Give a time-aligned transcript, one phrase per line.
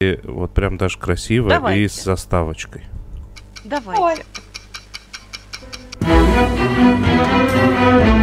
[0.00, 1.82] вот прям даже красиво Давайте.
[1.82, 2.84] и с заставочкой.
[3.64, 4.24] Давайте.
[6.00, 8.17] Сериальный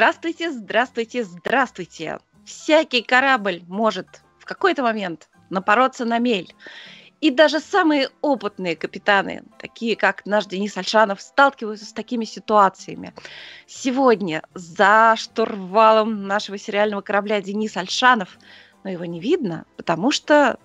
[0.00, 2.20] Здравствуйте, здравствуйте, здравствуйте.
[2.46, 4.06] Всякий корабль может
[4.38, 6.54] в какой-то момент напороться на мель.
[7.20, 13.12] И даже самые опытные капитаны, такие как наш Денис Альшанов, сталкиваются с такими ситуациями.
[13.66, 18.38] Сегодня за штурвалом нашего сериального корабля Денис Альшанов,
[18.84, 20.58] но его не видно, потому что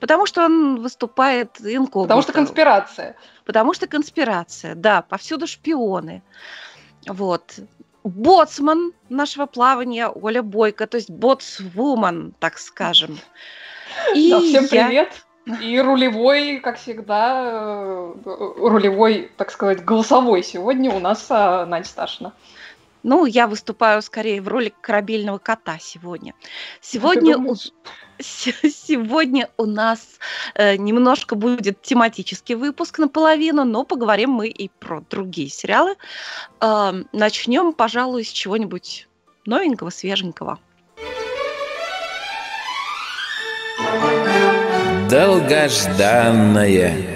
[0.00, 2.08] Потому что он выступает инкогнито.
[2.08, 3.16] Потому что конспирация.
[3.44, 6.22] Потому что конспирация, да, повсюду шпионы.
[7.06, 7.60] Вот.
[8.08, 13.18] Боцман нашего плавания Оля Бойко, то есть боцвумен, так скажем.
[14.14, 14.86] И да, всем я...
[14.86, 15.26] привет.
[15.60, 22.32] И рулевой, как всегда, э, рулевой, так сказать, голосовой сегодня у нас а, Надя Сташина.
[23.04, 26.34] Ну, я выступаю скорее в роли корабельного кота сегодня.
[26.80, 27.54] Сегодня, у...
[28.18, 30.00] сегодня у нас
[30.54, 35.96] э, немножко будет тематический выпуск наполовину, но поговорим мы и про другие сериалы.
[36.60, 39.08] Э, начнем, пожалуй, с чего-нибудь
[39.44, 40.58] новенького, свеженького.
[45.08, 47.15] Долгожданное.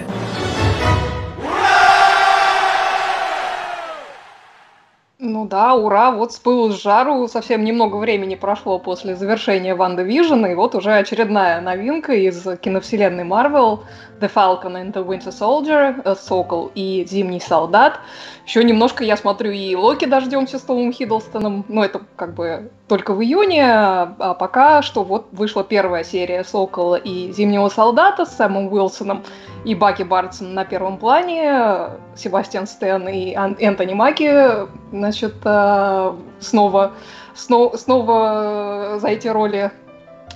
[5.23, 7.29] Ну да, ура, вот с пылу с жару.
[7.29, 13.84] Совсем немного времени прошло после завершения WandaVision, и вот уже очередная новинка из киновселенной Marvel
[14.19, 18.01] The Falcon and the Winter Soldier, э, Сокол и Зимний Солдат.
[18.47, 23.14] Еще немножко, я смотрю, и Локи дождемся с Томом Хиддлстоном, но это как бы только
[23.14, 28.67] в июне, а пока что вот вышла первая серия Сокола и Зимнего Солдата с Сэмом
[28.67, 29.23] Уилсоном
[29.64, 36.90] и Баки Бартсон на первом плане, Себастьян Стэн и Энтони Маки, значит, э, снова,
[37.36, 39.70] снова, снова за эти роли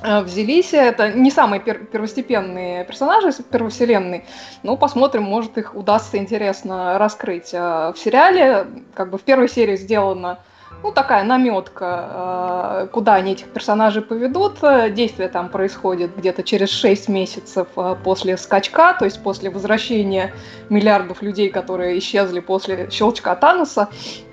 [0.05, 0.73] э, взялись.
[0.75, 4.27] Это не самые пер- первостепенные персонажи первовселенной,
[4.63, 7.53] но посмотрим, может их удастся интересно раскрыть.
[7.53, 10.39] Э, в сериале, как бы в первой серии сделано
[10.85, 14.59] ну, такая наметка, куда они этих персонажей поведут.
[14.93, 17.69] Действие там происходит где-то через 6 месяцев
[18.05, 20.35] после скачка, то есть после возвращения
[20.69, 23.89] миллиардов людей, которые исчезли после щелчка Таноса.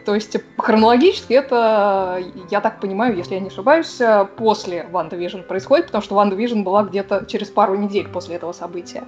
[0.06, 4.01] То есть хронологически это, я так понимаю, если я не ошибаюсь,
[4.35, 9.03] после WandaVision происходит, потому что WandaVision была где-то через пару недель после этого события.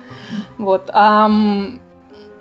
[0.57, 0.89] Вот.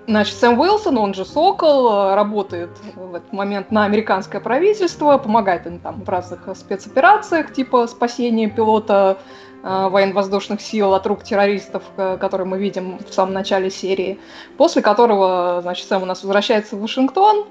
[0.06, 5.78] Значит, Сэм Уилсон, он же Сокол, работает в этот момент на американское правительство, помогает им
[5.78, 9.18] там в разных спецоперациях, типа спасения пилота
[9.62, 14.18] э, военно-воздушных сил от рук террористов, которые мы видим в самом начале серии,
[14.56, 17.46] после которого, значит, Сэм у нас возвращается в Вашингтон,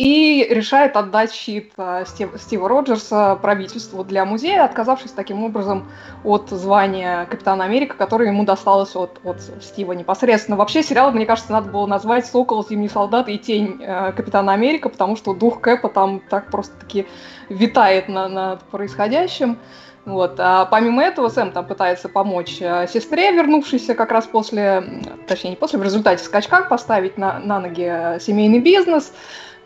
[0.00, 5.88] и решает отдать щит э, Стив, Стива Роджерса правительству для музея, отказавшись таким образом
[6.24, 10.56] от звания Капитана Америка, которое ему досталось от, от Стива непосредственно.
[10.56, 14.88] Вообще сериал, мне кажется, надо было назвать «Сокол, Зимний солдат и тень э, Капитана Америка»,
[14.88, 17.06] потому что дух Кэпа там так просто-таки
[17.50, 19.58] витает на, над происходящим.
[20.06, 20.36] Вот.
[20.38, 24.82] А помимо этого Сэм там пытается помочь э, сестре, вернувшейся как раз после,
[25.28, 29.12] точнее не после, в результате скачка поставить на, на ноги семейный бизнес.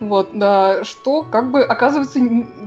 [0.00, 2.18] Вот, да, что как бы оказывается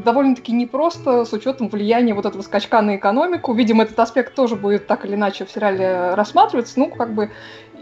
[0.04, 3.54] довольно-таки непросто с учетом влияния вот этого скачка на экономику.
[3.54, 6.80] Видимо, этот аспект тоже будет так или иначе в сериале рассматриваться.
[6.80, 7.30] Ну, как бы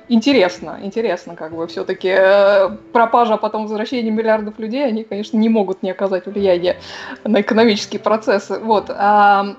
[0.07, 5.49] интересно, интересно, как бы все-таки э, пропажа, а потом возвращение миллиардов людей, они, конечно, не
[5.49, 6.77] могут не оказать влияния
[7.23, 8.59] на экономические процессы.
[8.59, 8.89] Вот.
[8.89, 9.55] А,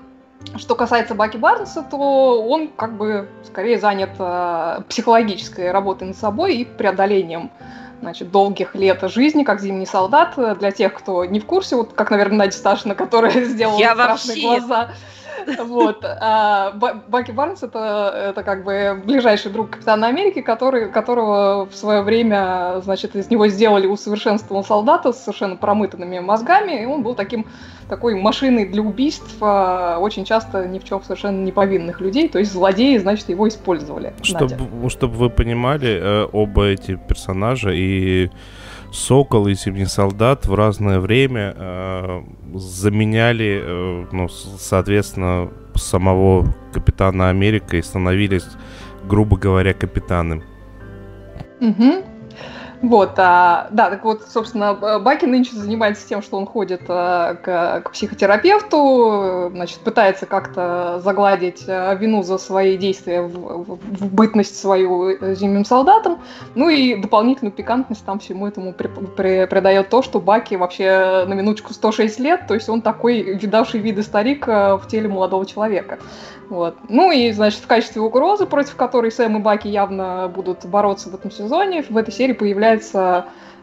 [0.57, 6.57] что касается Баки Барнса, то он как бы скорее занят э, психологической работой над собой
[6.57, 7.51] и преодолением
[8.01, 10.35] значит, долгих лет жизни, как зимний солдат.
[10.59, 14.47] Для тех, кто не в курсе, вот как, наверное, Надя Сташина, которая сделала Я страшные
[14.47, 14.59] вообще...
[14.59, 14.89] глаза.
[15.59, 16.03] Вот.
[16.03, 16.71] А
[17.07, 22.81] Баки Барнс это, это как бы ближайший друг Капитана Америки, который, которого в свое время,
[22.83, 27.45] значит, из него сделали усовершенствованного солдата с совершенно промытанными мозгами, и он был таким
[27.89, 32.39] такой машиной для убийств а, очень часто ни в чем совершенно не повинных людей, то
[32.39, 34.13] есть злодеи, значит, его использовали.
[34.21, 38.29] Чтобы, чтобы вы понимали, э, оба эти персонажа и
[38.91, 42.21] Сокол и Зимний солдат в разное время э,
[42.55, 48.47] заменяли, э, ну, соответственно, самого Капитана Америка и становились,
[49.07, 50.43] грубо говоря, капитаном.
[51.59, 52.06] Угу.
[52.81, 57.81] Вот, а, да, так вот, собственно, Баки нынче занимается тем, что он ходит а, к,
[57.81, 65.09] к психотерапевту, значит, пытается как-то загладить а, вину за свои действия в, в, бытность свою
[65.09, 66.19] э, зимним солдатом,
[66.53, 71.33] ну и дополнительную пикантность там всему этому при, при, придает то, что Баки вообще на
[71.33, 75.97] минуточку 106 лет, то есть он такой видавший виды старик в теле молодого человека.
[76.49, 76.77] Вот.
[76.87, 81.15] Ну и, значит, в качестве угрозы, против которой Сэм и Баки явно будут бороться в
[81.15, 82.66] этом сезоне, в этой серии появляется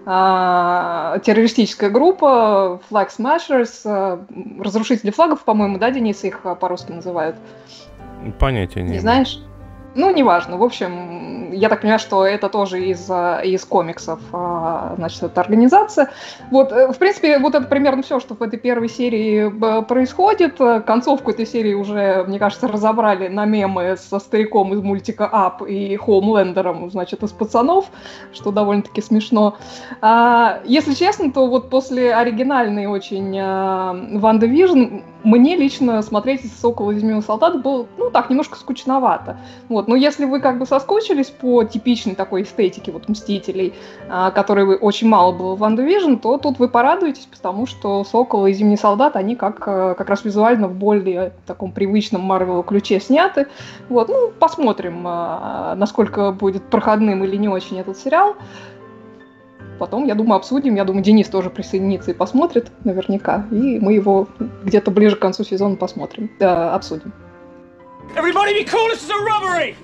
[0.06, 4.24] а, террористическая группа Flag Smashers, а,
[4.60, 7.36] разрушители флагов, по-моему, да, Денис, их а, по-русски называют?
[8.38, 9.40] Понятия не, не знаешь?
[9.94, 10.56] Ну, неважно.
[10.56, 13.08] В общем, я так понимаю, что это тоже из,
[13.44, 16.10] из комиксов, а, значит, эта организация.
[16.50, 20.58] Вот, э, в принципе, вот это примерно все, что в этой первой серии э, происходит.
[20.84, 25.96] Концовку этой серии уже, мне кажется, разобрали на мемы со стариком из мультика Ап и
[25.96, 27.86] Хоумлендером, значит, из пацанов,
[28.32, 29.56] что довольно-таки смешно.
[30.00, 33.34] А, если честно, то вот после оригинальной очень
[34.18, 39.38] WandaVision мне лично смотреть «Сокола и Зимнего солдата» было, ну, так, немножко скучновато.
[39.68, 39.83] Вот.
[39.88, 43.74] Но если вы как бы соскучились по типичной такой эстетике вот «Мстителей»,
[44.08, 48.52] а, которой очень мало было в «WandaVision», то тут вы порадуетесь, потому что «Сокол» и
[48.52, 53.46] «Зимний солдат», они как, э, как раз визуально в более таком привычном Марвел ключе сняты.
[53.88, 54.08] Вот.
[54.08, 58.36] Ну, посмотрим, а, насколько будет проходным или не очень этот сериал.
[59.78, 60.76] Потом, я думаю, обсудим.
[60.76, 63.46] Я думаю, Денис тоже присоединится и посмотрит наверняка.
[63.50, 64.28] И мы его
[64.64, 67.12] где-то ближе к концу сезона посмотрим, э, обсудим.
[68.16, 69.76] Everybody be cool, this is a robbery!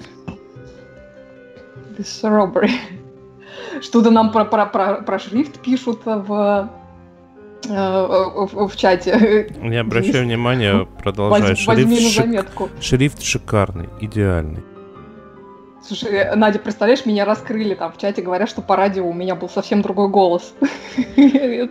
[1.96, 2.70] This is a robbery.
[3.82, 6.70] Что-то нам про, про, про, про шрифт пишут в,
[7.68, 9.52] э, в, в чате.
[9.60, 11.56] Не обращаю внимания, продолжай.
[11.66, 12.68] Возьми шрифт, на заметку.
[12.80, 14.62] Шрифт шикарный, идеальный.
[15.82, 19.34] Слушай, э, Надя, представляешь, меня раскрыли там в чате, говорят, что по радио у меня
[19.34, 20.54] был совсем другой голос.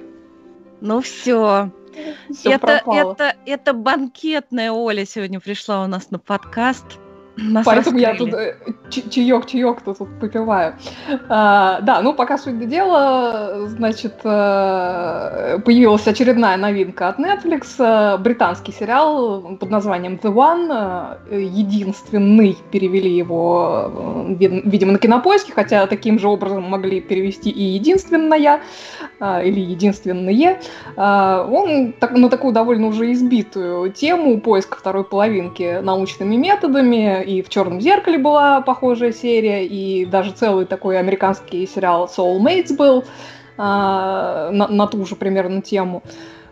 [0.81, 1.71] Ну все.
[2.43, 6.85] Это, это, это банкетная Оля сегодня пришла у нас на подкаст.
[7.41, 8.01] Нас Поэтому раскрыли.
[8.01, 8.55] я тут э,
[9.09, 10.75] чаек-чаек тут, попиваю.
[11.29, 18.17] А, да, ну пока суть до дела, значит, э, появилась очередная новинка от Netflix, э,
[18.17, 23.91] британский сериал под названием The One, единственный, перевели его,
[24.39, 28.61] видимо, на кинопоиске, хотя таким же образом могли перевести и единственная,
[29.19, 30.59] или единственные.
[30.97, 37.79] Он на такую довольно уже избитую тему поиска второй половинки научными методами и в Черном
[37.79, 43.03] зеркале была похожая серия, и даже целый такой американский сериал Soulmates был
[43.57, 46.01] а, на, на ту же примерно тему.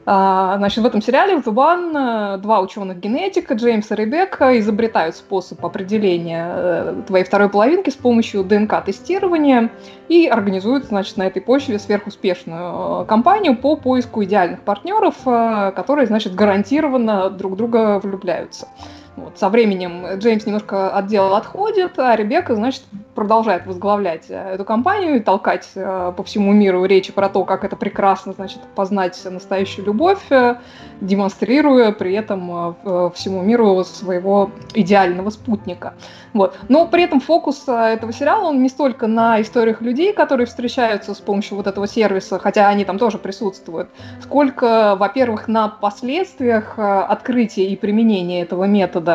[0.10, 5.66] А, значит, в этом сериале в The One два ученых-генетика, Джеймс и Ребекка, изобретают способ
[5.66, 9.70] определения э, твоей второй половинки с помощью ДНК-тестирования
[10.08, 16.06] и организуют, значит, на этой почве сверхуспешную э, кампанию по поиску идеальных партнеров, э, которые,
[16.06, 18.70] значит, гарантированно друг друга влюбляются.
[19.18, 22.84] Вот, со временем Джеймс немножко от дела отходит, а Ребекка, значит,
[23.18, 27.64] продолжает возглавлять э, эту компанию и толкать э, по всему миру речи про то, как
[27.64, 30.58] это прекрасно, значит, познать настоящую любовь, э,
[31.02, 32.76] демонстрируя при этом
[33.14, 35.96] всему миру своего идеального спутника.
[36.34, 36.58] Вот.
[36.70, 41.20] Но при этом фокус этого сериала, он не столько на историях людей, которые встречаются с
[41.20, 43.90] помощью вот этого сервиса, хотя они там тоже присутствуют,
[44.22, 49.07] сколько, во-первых, на последствиях открытия и применения этого метода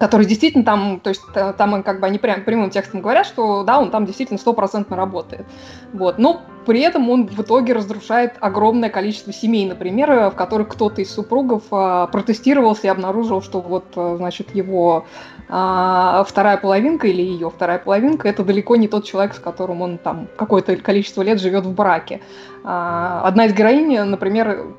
[0.00, 3.78] который действительно там, то есть там как бы они прям прямым текстом говорят, что да,
[3.78, 5.46] он там действительно стопроцентно работает.
[5.92, 6.18] Вот.
[6.18, 11.14] Но при этом он в итоге разрушает огромное количество семей, например, в которых кто-то из
[11.14, 15.06] супругов а, протестировался и обнаружил, что вот, значит, его
[15.48, 19.98] а, вторая половинка или ее вторая половинка это далеко не тот человек, с которым он
[19.98, 22.20] там какое-то количество лет живет в браке.
[22.64, 24.74] А, одна из героинь, например,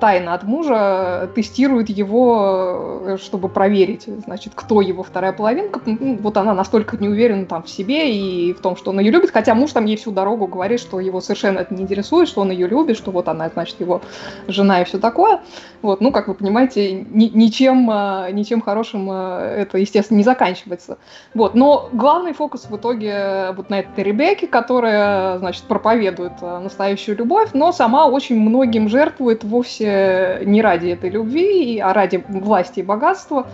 [0.00, 5.80] тайно от мужа тестирует его, э, чтобы проверить, значит, кто его вторая половинка.
[5.86, 9.10] Ну, вот она настолько не уверена там в себе и в том, что он ее
[9.10, 12.42] любит, хотя муж там ей всю дорогу говорит, что его совершенно это не интересует, что
[12.42, 14.02] он ее любит, что вот она, значит, его
[14.48, 15.40] жена и все такое.
[15.82, 20.98] Вот, ну, как вы понимаете, ни, ничем, а, ничем хорошим это, естественно, не заканчивается.
[21.34, 27.50] Вот, но главный фокус в итоге вот на этой Ребекке, которая, значит, проповедует настоящую любовь,
[27.54, 33.46] но сама очень многим жертвует вовсе не ради этой любви, а ради власти и богатства.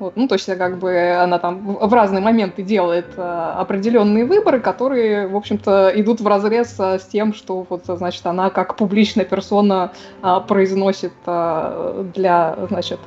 [0.00, 4.58] Вот, ну, то есть, как бы она там в разные моменты делает э, определенные выборы,
[4.58, 9.26] которые, в общем-то, идут в разрез э, с тем, что, вот, значит, она как публичная
[9.26, 12.98] персона э, произносит э, для, значит,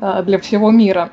[0.00, 1.10] э, для всего мира.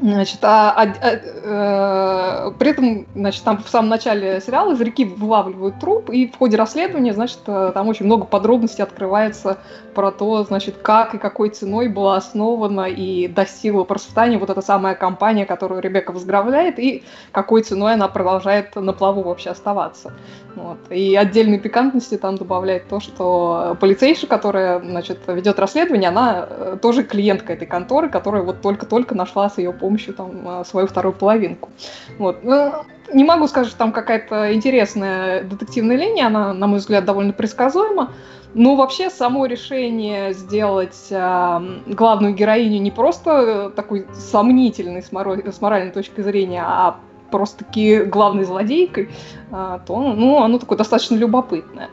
[0.00, 5.04] Значит, а, а, а, э, при этом, значит, там в самом начале сериала из реки
[5.04, 9.58] вылавливают труп, и в ходе расследования, значит, там очень много подробностей открывается
[9.94, 14.94] про то, значит, как и какой ценой была основана и достигла процветания вот эта самая
[14.94, 20.12] компания, которую Ребекка возглавляет, и какой ценой она продолжает на плаву вообще оставаться.
[20.54, 20.78] Вот.
[20.90, 27.02] И отдельной пикантности там добавляет то, что полицейша, которая, значит, ведет расследование, она э, тоже
[27.02, 31.70] клиентка этой конторы, которая вот только-только нашла с ее помощью там а, свою вторую половинку.
[32.18, 32.44] Вот.
[32.44, 32.72] Ну,
[33.12, 38.12] не могу сказать, что там какая-то интересная детективная линия, она, на мой взгляд, довольно предсказуема.
[38.54, 45.60] Но вообще само решение сделать э, главную героиню не просто такой сомнительной с, моро- с
[45.60, 46.96] моральной точки зрения, а
[47.32, 49.10] просто-таки главной злодейкой,
[49.50, 51.90] э, то ну, оно такое достаточно любопытное.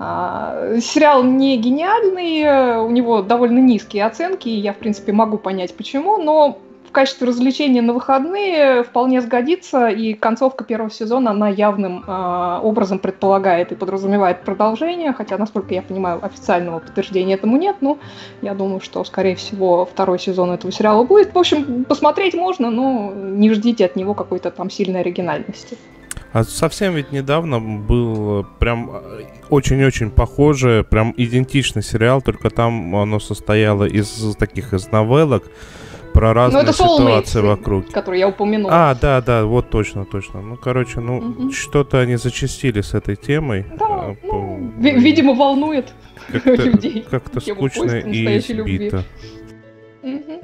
[0.00, 5.76] А, сериал не гениальный, у него довольно низкие оценки, и я, в принципе, могу понять
[5.76, 6.58] почему, но
[6.98, 13.70] качестве развлечения на выходные вполне сгодится, и концовка первого сезона, она явным э, образом предполагает
[13.70, 17.98] и подразумевает продолжение, хотя, насколько я понимаю, официального подтверждения этому нет, но
[18.42, 21.32] я думаю, что, скорее всего, второй сезон этого сериала будет.
[21.32, 25.78] В общем, посмотреть можно, но не ждите от него какой-то там сильной оригинальности.
[26.32, 28.90] А совсем ведь недавно был прям
[29.50, 35.44] очень-очень похожий, прям идентичный сериал, только там оно состояло из таких из новеллок,
[36.18, 37.92] про разные ну, это ситуации вокруг.
[37.92, 38.68] Который я упомянул.
[38.72, 40.40] А, да, да, вот точно, точно.
[40.40, 41.52] Ну, короче, ну, угу.
[41.52, 43.66] что-то они зачастили с этой темой.
[43.78, 44.58] Да, а, ну, по...
[44.80, 45.92] видимо, волнует
[46.32, 47.06] как людей.
[47.08, 49.04] Как-то скучно и избито.
[50.02, 50.42] Угу.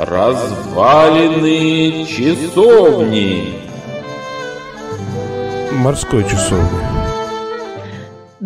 [0.00, 3.54] Развалины часовни.
[5.72, 6.97] Морской часовни.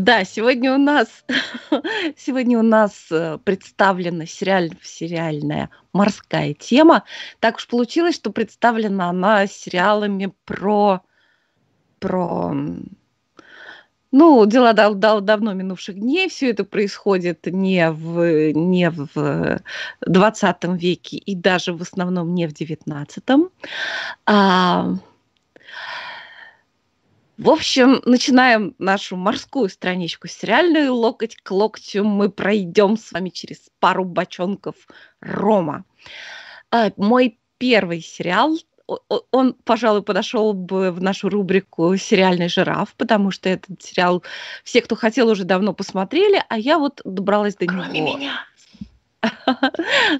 [0.03, 1.25] Да, сегодня у нас
[2.17, 7.05] сегодня у нас э, представлена сериаль, сериальная морская тема.
[7.39, 11.03] Так уж получилось, что представлена она сериалами про
[12.01, 12.53] про
[14.11, 16.29] ну, дела дав дав давно минувших дней.
[16.29, 19.61] Все это происходит не в, не в
[20.01, 23.23] 20 веке и даже в основном не в 19.
[24.27, 24.95] А,
[27.43, 30.95] в общем, начинаем нашу морскую страничку сериальную.
[30.95, 34.77] Локоть к локтю мы пройдем с вами через пару бочонков
[35.21, 35.85] рома.
[36.71, 38.57] А, мой первый сериал
[39.31, 44.23] он, пожалуй, подошел бы в нашу рубрику «Сериальный жираф», потому что этот сериал
[44.65, 48.19] все, кто хотел, уже давно посмотрели, а я вот добралась до Кроме него.
[48.19, 48.45] меня.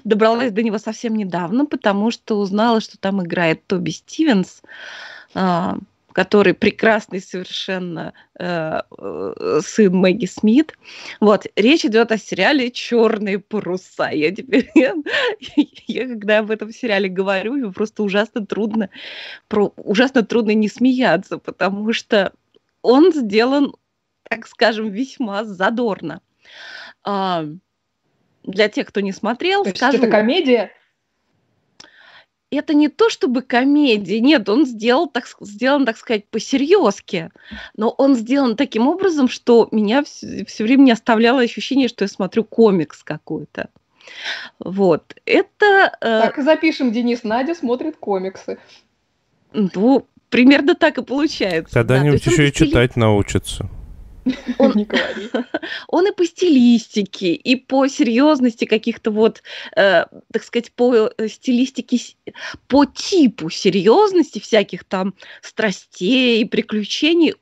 [0.03, 4.61] добралась до него совсем недавно, потому что узнала, что там играет Тоби Стивенс,
[5.35, 5.77] а,
[6.13, 10.77] который прекрасный совершенно э, э, сын Мэгги Смит.
[11.19, 14.09] Вот, речь идет о сериале «Черные паруса».
[14.09, 14.93] Я теперь, я,
[15.87, 18.89] я когда об этом сериале говорю, мне просто ужасно трудно,
[19.47, 22.31] про, ужасно трудно не смеяться, потому что
[22.81, 23.75] он сделан,
[24.23, 26.21] так скажем, весьма задорно.
[27.03, 27.45] А,
[28.43, 29.97] для тех, кто не смотрел, То скажу...
[29.97, 30.71] это комедия?
[32.55, 37.29] Это не то чтобы комедия, нет, он сделал, так, сделан, так сказать, по-серьезки,
[37.75, 42.09] но он сделан таким образом, что меня все, все время не оставляло ощущение, что я
[42.09, 43.69] смотрю комикс какой-то.
[44.59, 45.95] Вот, это...
[46.01, 48.57] Э, так и запишем, Денис, Надя смотрит комиксы.
[49.53, 51.73] Ну, примерно так и получается.
[51.73, 52.31] Когда-нибудь да.
[52.31, 53.69] еще и читать научится.
[54.57, 55.29] Он, не говори.
[55.87, 59.43] он и по стилистике, и по серьезности каких-то вот,
[59.75, 61.99] э, так сказать, по э, стилистике,
[62.67, 67.35] по типу серьезности всяких там страстей, приключений,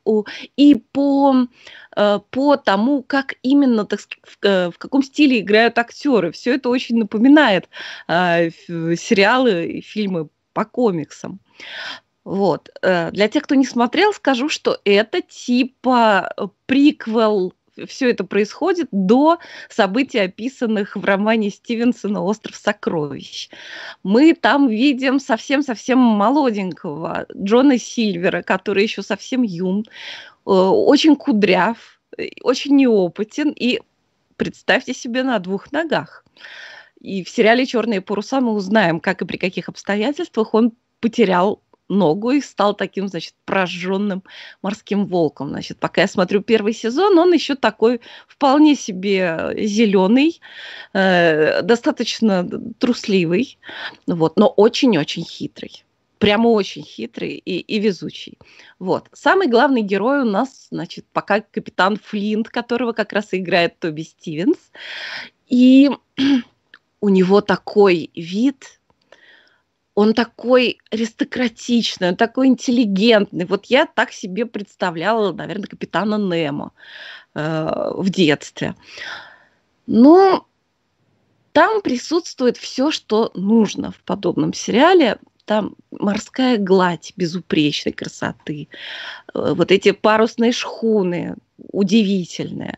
[0.57, 1.47] и по
[1.95, 6.31] э, по тому, как именно, так в, э, в каком стиле играют актеры.
[6.31, 7.69] Все это очень напоминает
[8.07, 11.39] э, сериалы и фильмы по комиксам.
[12.23, 12.69] Вот.
[12.81, 17.53] Э, для тех, кто не смотрел, скажу, что это типа э, приквел
[17.87, 23.49] все это происходит до событий, описанных в романе Стивенсона «Остров сокровищ».
[24.03, 32.01] Мы там видим совсем-совсем молоденького Джона Сильвера, который еще совсем юн, э, очень кудряв,
[32.43, 33.79] очень неопытен и,
[34.35, 36.25] представьте себе, на двух ногах.
[36.99, 42.31] И в сериале «Черные паруса» мы узнаем, как и при каких обстоятельствах он потерял ногу
[42.31, 44.23] и стал таким, значит, прожженным
[44.61, 45.49] морским волком.
[45.49, 50.41] Значит, пока я смотрю первый сезон, он еще такой вполне себе зеленый,
[50.93, 52.47] э, достаточно
[52.79, 53.59] трусливый,
[54.07, 55.83] вот, но очень-очень хитрый.
[56.17, 58.37] прямо очень хитрый и, и везучий.
[58.77, 59.09] Вот.
[59.11, 64.57] Самый главный герой у нас, значит, пока капитан Флинт, которого как раз играет Тоби Стивенс.
[65.47, 65.89] И
[67.01, 68.79] у него такой вид,
[70.01, 73.45] он такой аристократичный, он такой интеллигентный.
[73.45, 76.71] Вот я так себе представляла, наверное, капитана Немо
[77.35, 78.73] э, в детстве.
[79.85, 80.47] Но
[81.51, 85.19] там присутствует все, что нужно в подобном сериале.
[85.45, 88.67] Там морская гладь безупречной красоты,
[89.33, 91.35] э, вот эти парусные шхуны,
[91.71, 92.77] удивительные.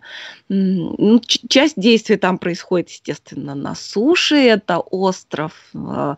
[0.50, 4.36] Ну, часть действий там происходит, естественно, на суше.
[4.36, 6.16] Это остров э,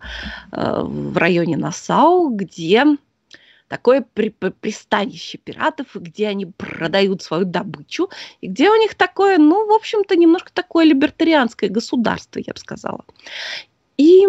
[0.52, 2.86] э, в районе Насау, где
[3.68, 8.10] такое при, при, пристанище пиратов, где они продают свою добычу,
[8.42, 13.06] и где у них такое, ну, в общем-то, немножко такое либертарианское государство, я бы сказала.
[13.98, 14.26] И,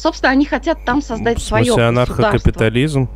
[0.00, 1.88] собственно, они хотят там создать в свое государство.
[1.88, 3.08] анархокапитализм?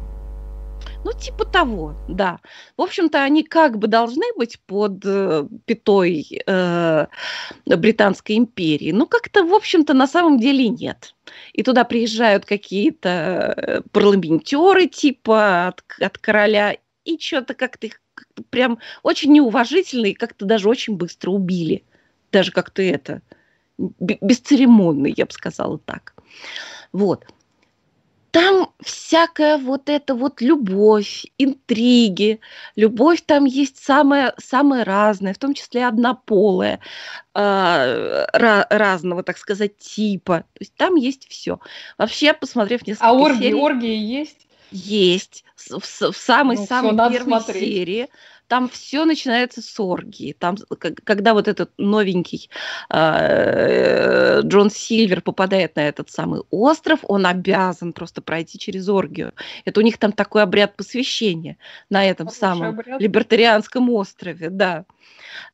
[1.04, 2.40] Ну, типа того, да.
[2.78, 7.06] В общем-то, они как бы должны быть под э, пятой э,
[7.66, 8.90] Британской империи.
[8.90, 11.14] Ну, как-то, в общем-то, на самом деле нет.
[11.52, 18.00] И туда приезжают какие-то э, парламентеры типа от, от короля, и что-то как-то их
[18.48, 21.84] прям очень неуважительно и как-то даже очень быстро убили.
[22.32, 23.20] Даже как-то это
[23.78, 26.14] бесцеремонно, я бы сказала так.
[26.94, 27.26] Вот
[28.34, 32.40] там всякая вот эта вот любовь, интриги,
[32.74, 36.80] любовь там есть самая, самая разная, в том числе однополая,
[37.32, 40.38] э, разного, так сказать, типа.
[40.38, 41.60] То есть там есть все.
[41.96, 44.48] Вообще, посмотрев несколько А оргии, серий, оргии есть?
[44.72, 45.44] Есть.
[45.54, 47.62] В, в, самой-самой ну, первой смотреть.
[47.62, 48.08] серии
[48.48, 50.32] там все начинается с оргии.
[50.38, 50.56] Там,
[51.04, 52.50] когда вот этот новенький
[52.90, 59.32] э, Джон Сильвер попадает на этот самый остров, он обязан просто пройти через оргию.
[59.64, 61.56] Это у них там такой обряд посвящения
[61.88, 63.00] на этом Хороший самом обряд.
[63.00, 64.84] либертарианском острове, да.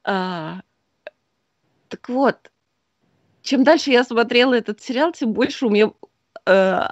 [0.05, 0.61] А,
[1.89, 2.51] так вот,
[3.43, 5.93] чем дальше я смотрела этот сериал, тем больше у меня
[6.47, 6.89] э,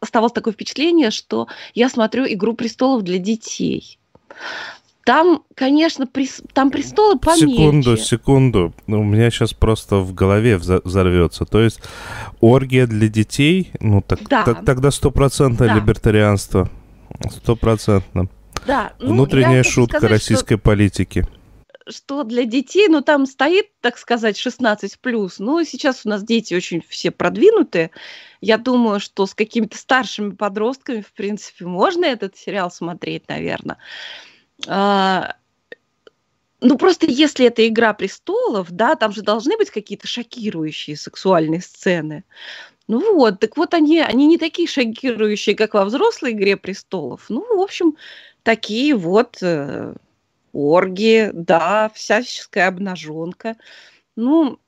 [0.00, 3.98] оставалось такое впечатление, что я смотрю «Игру престолов» для детей.
[5.06, 6.42] Там, конечно, прес...
[6.52, 7.46] там престолы поменьше.
[7.46, 8.74] Секунду, секунду.
[8.88, 11.44] У меня сейчас просто в голове взорвется.
[11.44, 11.80] То есть
[12.40, 14.42] оргия для детей, ну так, да.
[14.42, 15.74] так тогда стопроцентное да.
[15.76, 16.68] либертарианство.
[17.30, 18.26] Стопроцентно.
[18.66, 18.94] Да.
[18.98, 20.62] Ну, Внутренняя шутка сказать, российской что...
[20.64, 21.24] политики
[21.88, 25.38] что для детей, ну, там стоит, так сказать, 16 плюс.
[25.38, 27.92] Ну, сейчас у нас дети очень все продвинутые.
[28.40, 33.78] Я думаю, что с какими-то старшими подростками, в принципе, можно этот сериал смотреть, наверное.
[34.66, 35.36] А,
[36.60, 42.24] ну, просто если это «Игра престолов», да, там же должны быть какие-то шокирующие сексуальные сцены.
[42.88, 47.26] Ну вот, так вот они, они не такие шокирующие, как во взрослой «Игре престолов».
[47.28, 47.96] Ну, в общем,
[48.42, 49.94] такие вот э,
[50.52, 53.56] оргии, да, всяческая обнаженка.
[54.14, 54.58] Ну,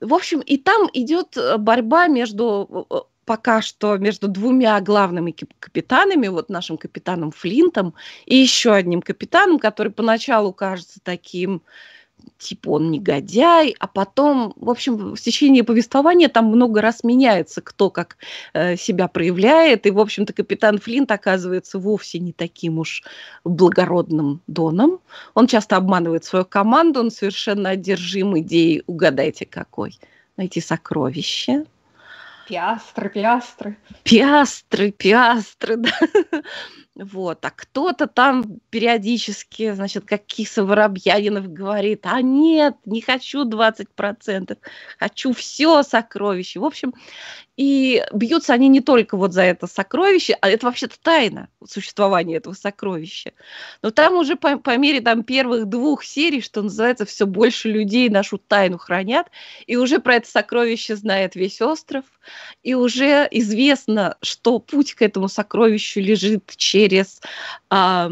[0.00, 2.94] в общем, и там идет э, борьба между э,
[3.28, 7.92] пока что между двумя главными капитанами, вот нашим капитаном Флинтом
[8.24, 11.60] и еще одним капитаном, который поначалу кажется таким,
[12.38, 17.90] типа он негодяй, а потом, в общем, в течение повествования там много раз меняется, кто
[17.90, 18.16] как
[18.54, 23.02] э, себя проявляет, и, в общем-то, капитан Флинт оказывается вовсе не таким уж
[23.44, 25.00] благородным доном.
[25.34, 29.98] Он часто обманывает свою команду, он совершенно одержим идеей, угадайте какой,
[30.38, 31.66] найти сокровище–
[32.48, 33.76] Пиастры, пиастры.
[34.04, 35.90] Пиастры, пиастры, да.
[36.94, 44.58] Вот, а кто-то там периодически, значит, как Киса Воробьянинов говорит, а нет, не хочу 20%,
[44.98, 46.58] хочу все сокровище.
[46.58, 46.94] В общем,
[47.58, 52.54] и бьются они не только вот за это сокровище, а это вообще-то тайна существования этого
[52.54, 53.32] сокровища.
[53.82, 58.08] Но там уже по, по мере там, первых двух серий, что называется, все больше людей
[58.10, 59.26] нашу тайну хранят,
[59.66, 62.04] и уже про это сокровище знает весь остров,
[62.62, 67.20] и уже известно, что путь к этому сокровищу лежит через
[67.70, 68.08] а,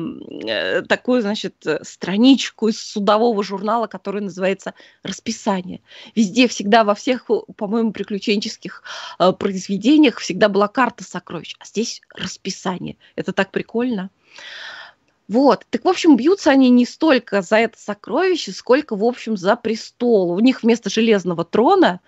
[0.89, 5.83] такую, значит, страничку из судового журнала, который называется «Расписание».
[6.17, 8.83] Везде, всегда, во всех, по-моему, приключенческих
[9.19, 12.97] а, произведениях всегда была карта сокровищ, а здесь расписание.
[13.15, 14.11] Это так прикольно.
[15.29, 15.67] Вот.
[15.71, 20.31] Так, в общем, бьются они не столько за это сокровище, сколько, в общем, за престол.
[20.31, 22.01] У них вместо железного трона,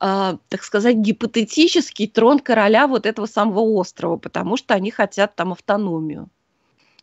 [0.00, 5.52] э, так сказать, гипотетический трон короля вот этого самого острова, потому что они хотят там
[5.52, 6.28] автономию.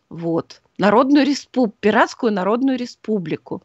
[0.08, 0.62] Вот.
[0.78, 3.62] Народную республику, пиратскую народную республику.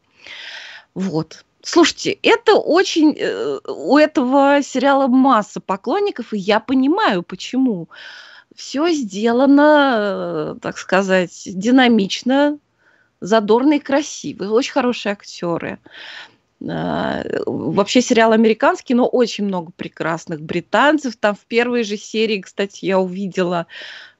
[0.94, 1.46] Вот.
[1.66, 3.16] Слушайте, это очень...
[3.18, 7.88] Э, у этого сериала масса поклонников, и я понимаю, почему.
[8.54, 12.60] Все сделано, э, так сказать, динамично,
[13.22, 14.44] задорно и красиво.
[14.52, 15.80] Очень хорошие актеры.
[16.60, 21.16] Э, вообще сериал американский, но очень много прекрасных британцев.
[21.16, 23.68] Там в первой же серии, кстати, я увидела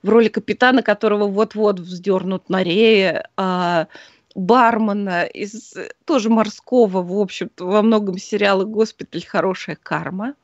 [0.02, 3.88] в роли капитана, которого вот-вот вздернут на рее, а,
[4.36, 5.74] бармена из
[6.06, 9.26] тоже морского, в общем-то, во многом сериала «Госпиталь.
[9.26, 10.36] Хорошая карма».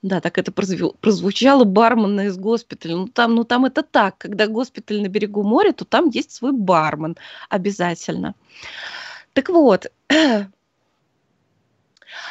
[0.00, 2.96] Да, так это прозвучало бармена из госпиталя.
[2.96, 4.16] Ну там, ну там это так.
[4.18, 7.16] Когда госпиталь на берегу моря, то там есть свой бармен
[7.48, 8.34] обязательно.
[9.32, 9.90] Так вот,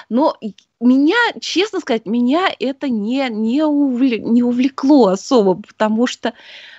[0.09, 0.37] но
[0.79, 6.33] меня, честно сказать, меня это не, не, увлек, не увлекло особо, потому что Э,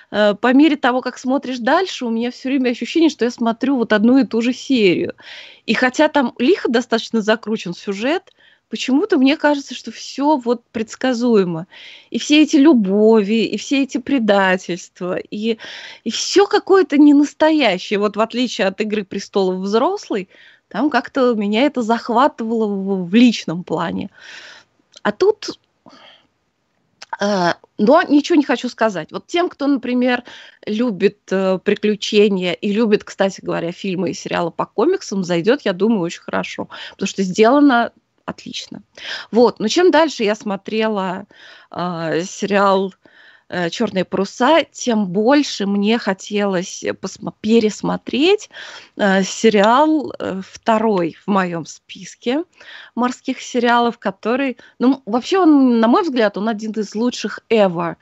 [0.09, 3.93] по мере того, как смотришь дальше, у меня все время ощущение, что я смотрю вот
[3.93, 5.13] одну и ту же серию.
[5.65, 8.31] И хотя там лихо достаточно закручен сюжет,
[8.69, 11.67] почему-то мне кажется, что все вот предсказуемо.
[12.09, 15.57] И все эти любови, и все эти предательства, и,
[16.03, 17.99] и все какое-то ненастоящее.
[17.99, 20.27] Вот в отличие от «Игры престолов» взрослый,
[20.69, 24.09] там как-то меня это захватывало в, в личном плане.
[25.03, 25.68] А тут Э,
[27.19, 29.11] но ничего не хочу сказать.
[29.11, 30.23] Вот тем, кто, например,
[30.65, 36.01] любит э, приключения и любит, кстати говоря, фильмы и сериалы по комиксам, зайдет, я думаю,
[36.01, 37.91] очень хорошо, потому что сделано
[38.25, 38.83] отлично.
[39.31, 41.25] Вот, но чем дальше я смотрела
[41.71, 42.98] э, сериал Э,
[43.71, 46.83] черные паруса, тем больше мне хотелось
[47.41, 48.49] пересмотреть
[48.95, 52.43] э, сериал э, второй в моем списке
[52.95, 57.95] морских сериалов, который, ну, вообще он, на мой взгляд, он один из лучших ever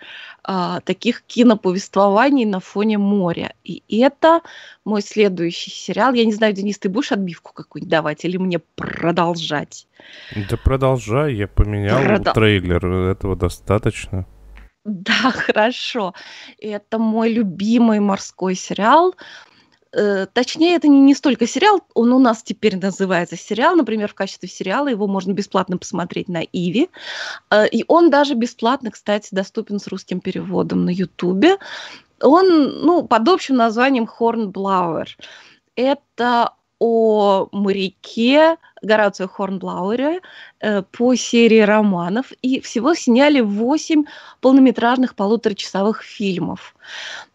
[0.85, 3.53] таких киноповествований на фоне моря.
[3.65, 4.39] И это
[4.85, 6.13] мой следующий сериал.
[6.13, 9.87] Я не знаю, Денис, ты будешь отбивку какую-нибудь давать или мне продолжать?
[10.49, 12.33] Да продолжай, я поменял Продол...
[12.33, 14.25] трейлер, этого достаточно.
[14.87, 16.13] Да, хорошо.
[16.59, 19.15] Это мой любимый морской сериал.
[19.91, 24.13] Э, точнее, это не, не столько сериал, он у нас теперь называется сериал, например, в
[24.13, 26.89] качестве сериала его можно бесплатно посмотреть на Иви.
[27.49, 31.57] Э, и он даже бесплатно, кстати, доступен с русским переводом на Ютубе.
[32.21, 32.47] Он,
[32.81, 35.07] ну, под общим названием Hornblower.
[35.75, 40.21] Это о моряке Горацио Хорнблауэре
[40.59, 42.31] э, по серии романов.
[42.41, 44.05] И всего сняли 8
[44.41, 46.75] полнометражных полуторачасовых фильмов.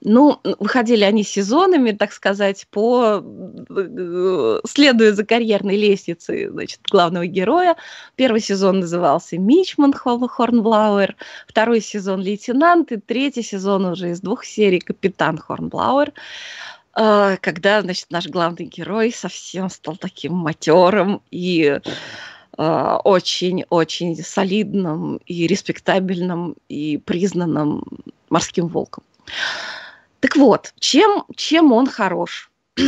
[0.00, 3.22] Ну, выходили они сезонами, так сказать, по
[3.70, 7.76] э, следуя за карьерной лестницей значит, главного героя.
[8.14, 11.16] Первый сезон назывался «Мичман» Хорнблауэр,
[11.48, 16.12] второй сезон «Лейтенант» и третий сезон уже из двух серий «Капитан Хорнблауэр».
[16.94, 21.81] А, когда, значит, наш главный герой совсем стал таким матерым и
[22.59, 27.83] очень-очень а, солидным и респектабельным и признанным
[28.28, 29.05] морским волком.
[30.20, 32.50] Так вот, чем, чем он хорош?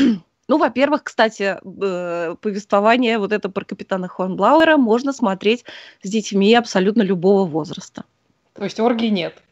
[0.46, 5.64] Ну, во-первых, кстати, повествование вот это про капитана Хорнблауэра можно смотреть
[6.02, 8.04] с детьми абсолютно любого возраста.
[8.52, 9.42] То есть оргий нет?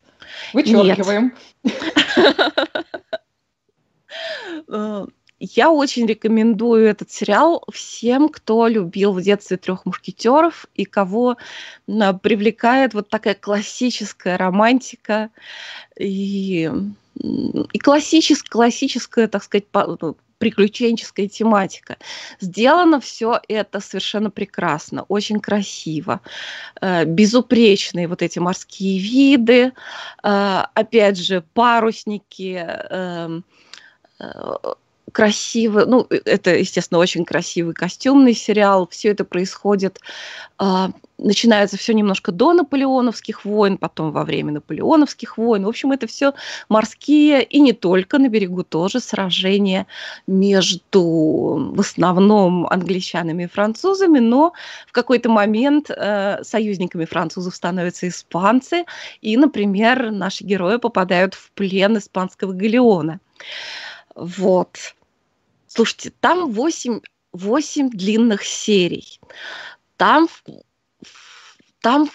[0.53, 1.33] Вычеркиваем.
[1.65, 1.75] Нет.
[4.69, 5.07] Э,
[5.45, 11.37] я очень рекомендую этот сериал всем, кто любил в детстве трех мушкетеров и кого
[11.87, 15.31] привлекает вот такая классическая романтика
[15.99, 16.71] и,
[17.17, 21.97] и классическая, классическая, так сказать, ну, приключенческая тематика.
[22.41, 26.21] Сделано все это совершенно прекрасно, очень красиво,
[26.81, 29.73] э, безупречные вот эти морские виды,
[30.23, 33.45] э, опять же парусники эм,
[35.13, 38.89] красивый, ну, э, это, естественно, очень красивый костюмный сериал.
[38.91, 40.01] Все это происходит,
[40.59, 45.65] э, начинается все немножко до наполеоновских войн, потом во время наполеоновских войн.
[45.65, 46.33] В общем, это все
[46.69, 49.87] морские и не только на берегу тоже сражения
[50.27, 54.53] между в основном англичанами и французами, но
[54.89, 58.85] в какой-то момент э, союзниками французов становятся испанцы,
[59.21, 63.21] и, например, наши герои попадают в плен испанского галеона.
[64.15, 64.95] Вот.
[65.67, 67.01] Слушайте, там 8,
[67.33, 69.21] 8 длинных серий.
[69.97, 70.29] Там,
[71.81, 72.11] там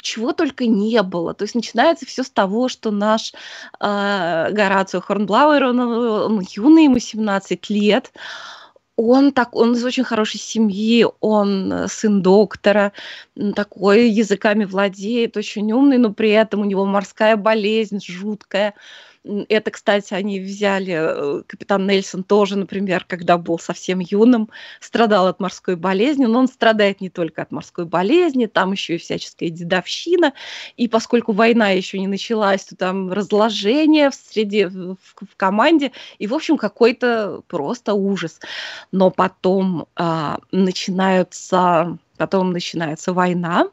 [0.00, 1.34] чего только не было.
[1.34, 3.32] То есть начинается все с того, что наш
[3.80, 8.12] э, Горацио Хорнблауэр, он, он юный, ему 17 лет,
[8.96, 12.92] он так, он из очень хорошей семьи, он сын доктора,
[13.54, 18.74] такой языками владеет, очень умный, но при этом у него морская болезнь жуткая
[19.48, 25.40] Это, кстати, они взяли, э, капитан Нельсон тоже, например, когда был совсем юным, страдал от
[25.40, 30.32] морской болезни, но он страдает не только от морской болезни, там еще и всяческая дедовщина,
[30.76, 36.26] и поскольку война еще не началась, то там разложение в среде, в, в команде, и,
[36.26, 38.40] в общем, какой-то просто ужас.
[38.92, 43.68] Но потом а, начинаются, потом начинается война,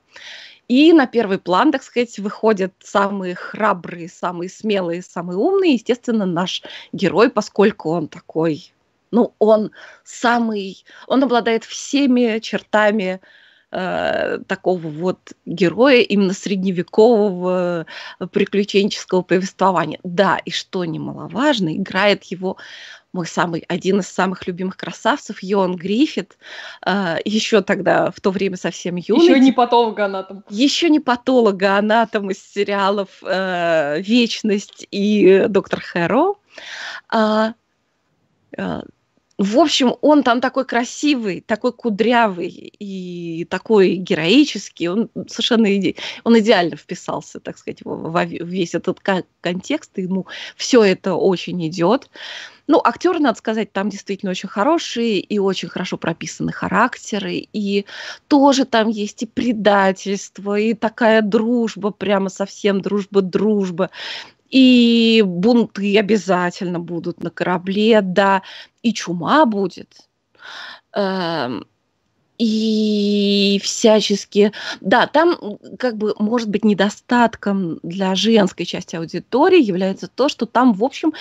[0.68, 5.74] и на первый план, так сказать, выходят самые храбрые, самые смелые, самые умные.
[5.74, 8.74] Естественно, наш герой, поскольку он такой,
[9.12, 9.72] ну, он
[10.04, 13.20] самый, он обладает всеми чертами
[13.72, 17.86] э, такого вот героя именно средневекового
[18.32, 20.00] приключенческого повествования.
[20.04, 22.58] Да, и что немаловажно, играет его
[23.14, 26.38] мой самый, один из самых любимых красавцев, Йон Гриффит,
[26.86, 29.24] э, еще тогда, в то время совсем юный.
[29.24, 30.44] Еще не патологоанатом.
[30.50, 36.34] Еще не патологоанатом из сериалов э, «Вечность» и «Доктор Хэро».
[37.10, 37.54] А,
[38.58, 38.82] э,
[39.38, 44.88] в общем, он там такой красивый, такой кудрявый и такой героический.
[44.88, 45.96] Он совершенно иде...
[46.24, 49.00] он идеально вписался, так сказать, во весь этот
[49.42, 49.98] контекст.
[49.98, 52.10] Ему все это очень идет.
[52.66, 57.86] Ну, актеры, надо сказать, там действительно очень хорошие и очень хорошо прописаны характеры, и
[58.30, 63.90] тоже там есть и предательство, и такая дружба, прямо совсем дружба-дружба.
[64.54, 68.44] И бунты обязательно будут на корабле, да,
[68.84, 69.90] и чума будет.
[70.94, 71.66] Эм,
[72.38, 74.52] и всячески...
[74.80, 80.74] Да, там как бы, может быть, недостатком для женской части аудитории является то, что там,
[80.74, 81.14] в общем,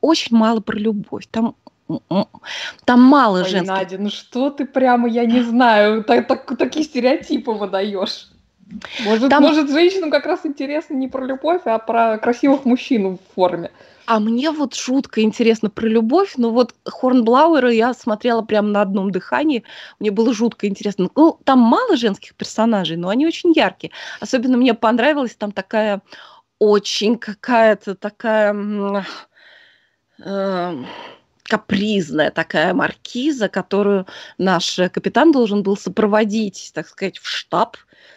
[0.00, 1.26] очень мало про любовь.
[1.30, 1.56] Там
[2.86, 3.68] там мало Ой, женских...
[3.68, 8.28] Надя, ну что ты прямо, я не знаю, так, так, такие стереотипы выдаешь.
[9.04, 9.42] Может, там...
[9.42, 13.70] может, женщинам как раз интересно не про любовь, а про красивых мужчин в форме.
[14.06, 19.10] А мне вот шутка интересно про любовь, но вот Хорнблауэра я смотрела прямо на одном
[19.10, 19.64] дыхании,
[19.98, 21.08] мне было жутко интересно.
[21.14, 23.92] Ну, там мало женских персонажей, но они очень яркие.
[24.20, 26.02] Особенно мне понравилась там такая
[26.58, 29.04] очень какая-то такая...
[30.24, 30.84] Э,
[31.42, 34.06] капризная такая маркиза, которую
[34.38, 37.76] наш капитан должен был сопроводить, так сказать, в штаб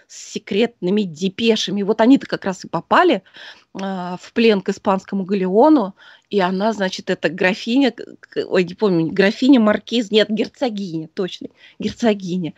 [0.09, 1.83] с секретными депешами.
[1.83, 3.21] Вот они-то как раз и попали
[3.75, 3.79] э,
[4.19, 5.95] в плен к испанскому галеону,
[6.31, 7.93] и она, значит, это графиня,
[8.47, 12.53] ой, не помню, графиня Маркиз, нет, герцогиня, точно, герцогиня.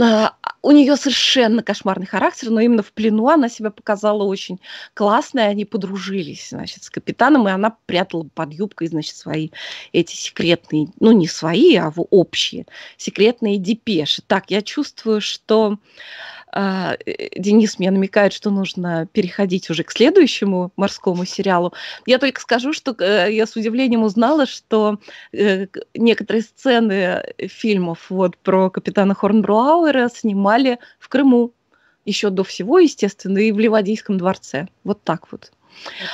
[0.00, 4.60] А, у нее совершенно кошмарный характер, но именно в плену она себя показала очень
[4.94, 9.50] классно, и они подружились, значит, с капитаном, и она прятала под юбкой, значит, свои
[9.92, 14.22] эти секретные, ну, не свои, а общие, секретные депеши.
[14.26, 21.24] Так, я чувствую, что э, Денис мне намекает, что нужно переходить уже к следующему морскому
[21.24, 21.72] сериалу.
[22.06, 24.98] Я только скажу, что э, я с удивлением узнала, что
[25.32, 31.52] э, некоторые сцены фильмов вот про капитана Хорнбруауэра снимали в Крыму
[32.04, 34.68] еще до всего, естественно, и в Ливадийском дворце.
[34.84, 35.52] Вот так вот.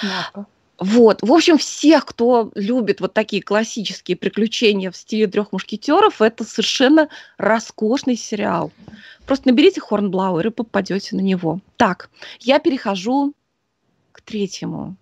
[0.03, 0.47] Однако.
[0.79, 6.43] Вот, в общем, всех, кто любит вот такие классические приключения в стиле трех мушкетеров, это
[6.43, 7.09] совершенно
[7.39, 8.73] роскошный сериал.
[9.25, 11.61] Просто наберите Хорнблауэр и попадете на него.
[11.77, 12.11] Так,
[12.41, 13.35] я перехожу
[14.11, 14.97] к третьему,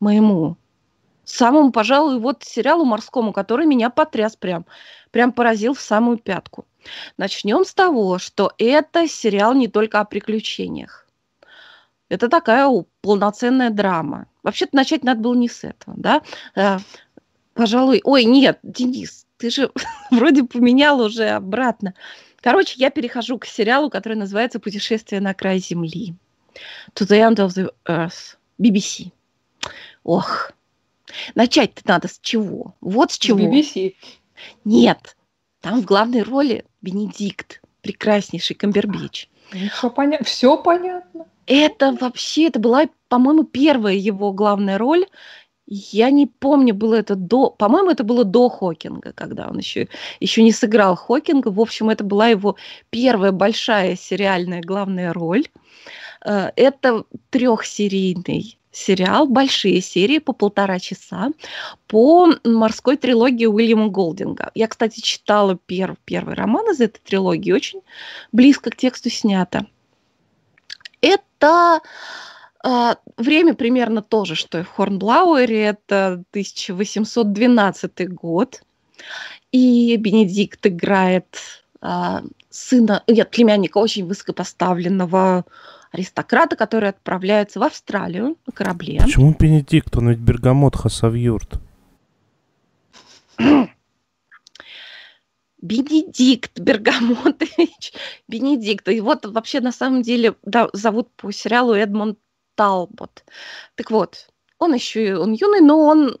[0.00, 0.56] моему,
[1.24, 4.66] самому, пожалуй, вот сериалу морскому, который меня потряс прям,
[5.12, 6.66] прям поразил в самую пятку.
[7.16, 11.07] Начнем с того, что это сериал не только о приключениях.
[12.08, 12.68] Это такая
[13.02, 14.26] полноценная драма.
[14.42, 16.22] Вообще-то начать надо было не с этого, да?
[16.54, 16.78] А,
[17.54, 19.70] пожалуй, ой, нет, Денис, ты же
[20.10, 21.94] вроде поменял уже обратно.
[22.40, 26.14] Короче, я перехожу к сериалу, который называется «Путешествие на край Земли».
[26.94, 28.36] To the end of the earth.
[28.60, 29.12] BBC.
[30.02, 30.52] Ох.
[31.34, 32.74] Начать-то надо с чего?
[32.80, 33.38] Вот с чего.
[33.38, 33.94] BBC.
[34.64, 35.16] Нет.
[35.60, 39.28] Там в главной роли Бенедикт, прекраснейший Камбербич.
[39.50, 40.22] Все, поня...
[40.22, 41.26] Все понятно.
[41.48, 45.06] Это вообще, это была, по-моему, первая его главная роль.
[45.66, 47.50] Я не помню, было это до...
[47.50, 49.88] По-моему, это было до Хокинга, когда он еще,
[50.20, 51.48] еще не сыграл Хокинга.
[51.48, 52.56] В общем, это была его
[52.90, 55.44] первая большая сериальная главная роль.
[56.24, 61.30] Э, это трехсерийный сериал, большие серии по полтора часа
[61.86, 64.50] по морской трилогии Уильяма Голдинга.
[64.54, 67.80] Я, кстати, читала пер, первый роман из этой трилогии, очень
[68.32, 69.66] близко к тексту снято.
[71.38, 71.80] Это
[72.64, 75.62] а, время примерно то же, что и в Хорнблауэре.
[75.62, 78.62] Это 1812 год.
[79.52, 81.26] И Бенедикт играет
[81.80, 85.44] а, сына, нет, племянника очень высокопоставленного
[85.92, 89.00] аристократа, который отправляется в Австралию на корабле.
[89.00, 89.96] Почему Бенедикт?
[89.96, 91.60] Он ведь бергамот Хасавюрт.
[95.60, 97.92] Бенедикт Бергамотович.
[98.28, 98.88] Бенедикт.
[98.88, 102.18] И вот вообще на самом деле да, зовут по сериалу Эдмонд
[102.54, 103.24] Талбот.
[103.74, 106.18] Так вот, он еще он юный, но он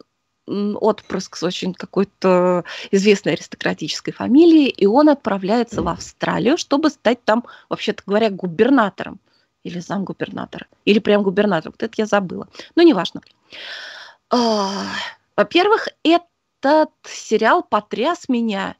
[0.48, 7.44] отпрыск с очень какой-то известной аристократической фамилии, и он отправляется в Австралию, чтобы стать там,
[7.68, 9.20] вообще-то говоря, губернатором
[9.62, 11.74] или замгубернатора, или прям губернатором.
[11.78, 12.48] Вот это я забыла.
[12.76, 13.20] Но неважно.
[14.30, 14.84] А,
[15.36, 18.76] во-первых, этот сериал потряс меня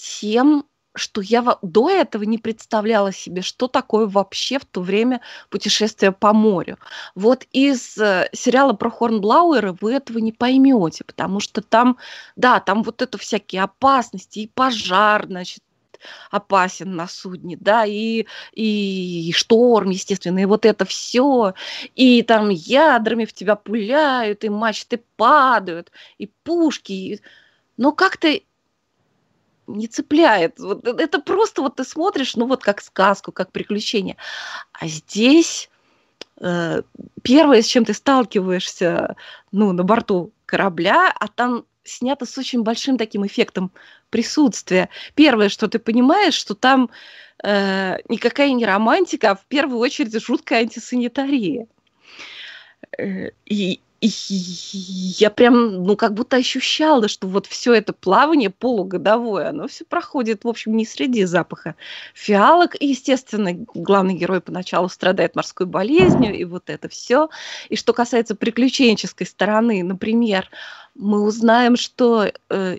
[0.00, 6.10] тем, что я до этого не представляла себе, что такое вообще в то время путешествие
[6.12, 6.78] по морю.
[7.14, 11.96] Вот из э, сериала про Хорнблауэра вы этого не поймете, потому что там,
[12.34, 15.62] да, там вот это всякие опасности, и пожар, значит,
[16.30, 21.54] опасен на судне, да, и, и шторм, естественно, и вот это все,
[21.94, 27.20] и там ядрами в тебя пуляют, и мачты падают, и пушки,
[27.76, 28.40] но как-то
[29.66, 30.58] не цепляет.
[30.58, 34.16] Вот э, это просто вот ты смотришь, ну вот как сказку, как приключение.
[34.72, 35.70] А здесь
[36.40, 36.82] э,
[37.22, 39.16] первое, с чем ты сталкиваешься,
[39.52, 43.70] ну, на борту корабля, а там снято с очень большим таким эффектом
[44.10, 44.88] присутствия.
[45.14, 46.90] Первое, что ты понимаешь, что там
[47.42, 51.66] э, никакая не романтика, а в первую очередь жуткая антисанитария.
[52.98, 53.30] Э,
[54.00, 54.08] и,
[55.18, 60.44] я прям, ну, как будто ощущала, что вот все это плавание полугодовое, оно все проходит,
[60.44, 61.74] в общем, не среди запаха
[62.14, 62.76] фиалок.
[62.80, 67.28] И, естественно, главный герой поначалу страдает морской болезнью, и вот это все.
[67.68, 70.48] И что касается приключенческой стороны, например,
[71.00, 72.76] мы узнаем, что э,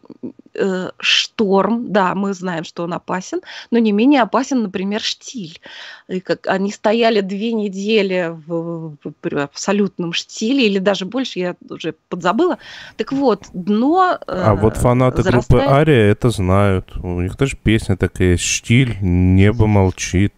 [0.53, 5.59] э, шторм, да, мы знаем, что он опасен, но не менее опасен, например, штиль.
[6.07, 11.55] И как они стояли две недели в, в, в абсолютном штиле, или даже больше, я
[11.69, 12.59] уже подзабыла.
[12.97, 14.19] Так вот, дно...
[14.27, 15.63] Э, а вот фанаты зарастает...
[15.63, 16.95] группы Ария это знают.
[16.97, 20.33] У них даже песня такая «Штиль, небо молчит».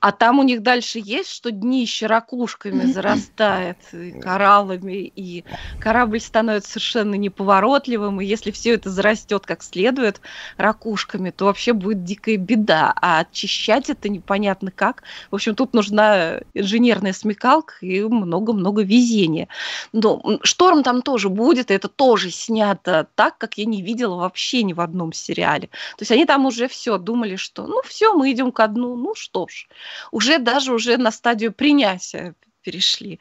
[0.00, 5.44] А там у них дальше есть, что днище ракушками зарастает, и кораллами, и
[5.80, 10.20] корабль становится совершенно неповоротливым, и если все это зарастет как следует
[10.56, 12.92] ракушками, то вообще будет дикая беда.
[13.00, 15.02] А очищать это непонятно как.
[15.30, 19.48] В общем, тут нужна инженерная смекалка и много-много везения.
[19.92, 24.62] Но шторм там тоже будет, и это тоже снято так, как я не видела вообще
[24.62, 25.68] ни в одном сериале.
[25.96, 29.14] То есть они там уже все думали, что ну все, мы идем ко дну, ну
[29.14, 29.68] что ж
[30.12, 33.20] уже даже уже на стадию принятия перешли.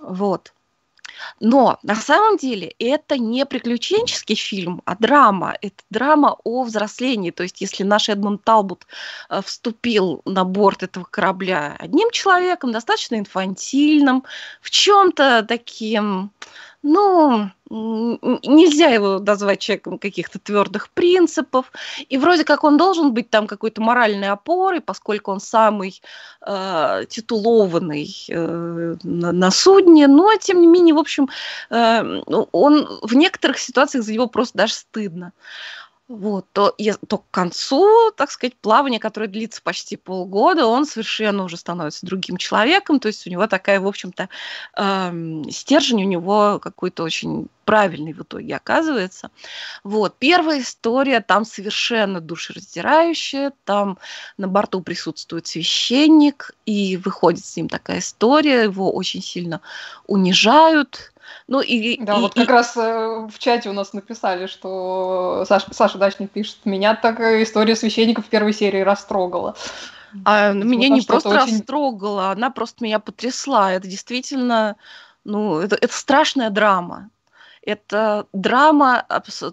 [0.00, 0.52] Вот.
[1.40, 5.56] Но на самом деле это не приключенческий фильм, а драма.
[5.60, 7.30] Это драма о взрослении.
[7.30, 8.86] То есть если наш Эдмунд Талбут
[9.28, 14.24] э, вступил на борт этого корабля одним человеком, достаточно инфантильным,
[14.60, 16.30] в чем-то таким,
[16.82, 21.72] ну, нельзя его назвать человеком каких-то твердых принципов,
[22.08, 26.00] и вроде как он должен быть там какой-то моральной опорой, поскольку он самый
[26.46, 31.28] э, титулованный э, на, на судне, но тем не менее, в общем,
[31.70, 35.32] э, он в некоторых ситуациях за него просто даже стыдно
[36.08, 36.74] вот, то,
[37.08, 42.36] то к концу, так сказать, плавания, которое длится почти полгода, он совершенно уже становится другим
[42.36, 44.28] человеком, то есть у него такая, в общем-то,
[44.76, 49.30] э, стержень у него какой-то очень правильный в итоге оказывается.
[49.82, 53.98] Вот, первая история там совершенно душераздирающая, там
[54.36, 59.60] на борту присутствует священник, и выходит с ним такая история, его очень сильно
[60.06, 61.12] унижают,
[61.48, 62.40] ну и да, и, вот и...
[62.40, 67.20] как раз э, в чате у нас написали, что Саша, Саша Дачник пишет, меня так
[67.20, 69.54] история священника в первой серии растрогала.
[70.24, 71.58] А вот меня не просто очень...
[71.58, 73.72] растрогала, она просто меня потрясла.
[73.72, 74.76] Это действительно,
[75.24, 77.10] ну, это, это страшная драма.
[77.62, 79.04] Это драма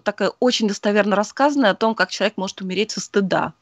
[0.04, 3.52] такая очень достоверно рассказанная о том, как человек может умереть со стыда.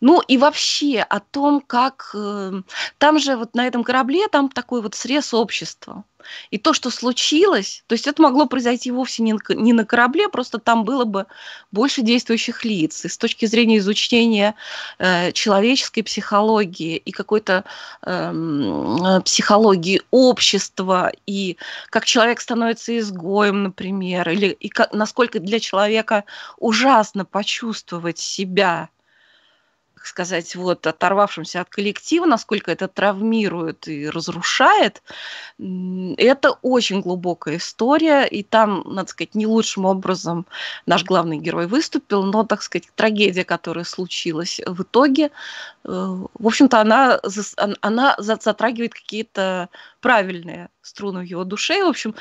[0.00, 2.10] Ну и вообще о том, как...
[2.14, 2.62] Э,
[2.98, 6.04] там же вот на этом корабле там такой вот срез общества.
[6.50, 10.84] И то, что случилось, то есть это могло произойти вовсе не на, корабле, просто там
[10.84, 11.26] было бы
[11.72, 13.04] больше действующих лиц.
[13.04, 14.54] И с точки зрения изучения
[14.98, 17.64] э, человеческой психологии и какой-то
[18.02, 21.56] э, психологии общества, и
[21.90, 26.24] как человек становится изгоем, например, или и как, насколько для человека
[26.58, 28.88] ужасно почувствовать себя
[30.00, 35.02] так сказать, вот оторвавшимся от коллектива, насколько это травмирует и разрушает,
[35.58, 40.46] это очень глубокая история, и там, надо сказать, не лучшим образом
[40.86, 45.28] наш главный герой выступил, но, так сказать, трагедия, которая случилась в итоге, э,
[45.84, 47.20] в общем-то, она,
[47.82, 49.68] она затрагивает какие-то
[50.00, 52.14] правильные струны в его душе, в общем,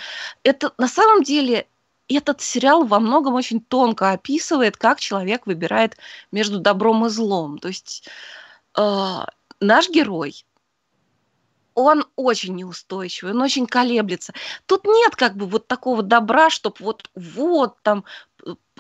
[0.44, 1.66] это на самом деле
[2.10, 5.98] этот сериал во многом очень тонко описывает, как человек выбирает
[6.32, 7.60] между добром и злом.
[7.60, 8.10] То есть
[8.78, 9.18] э,
[9.60, 10.46] наш герой,
[11.76, 14.34] он очень неустойчивый, он очень колеблется.
[14.66, 18.04] Тут нет как бы вот такого добра, чтобы вот, вот там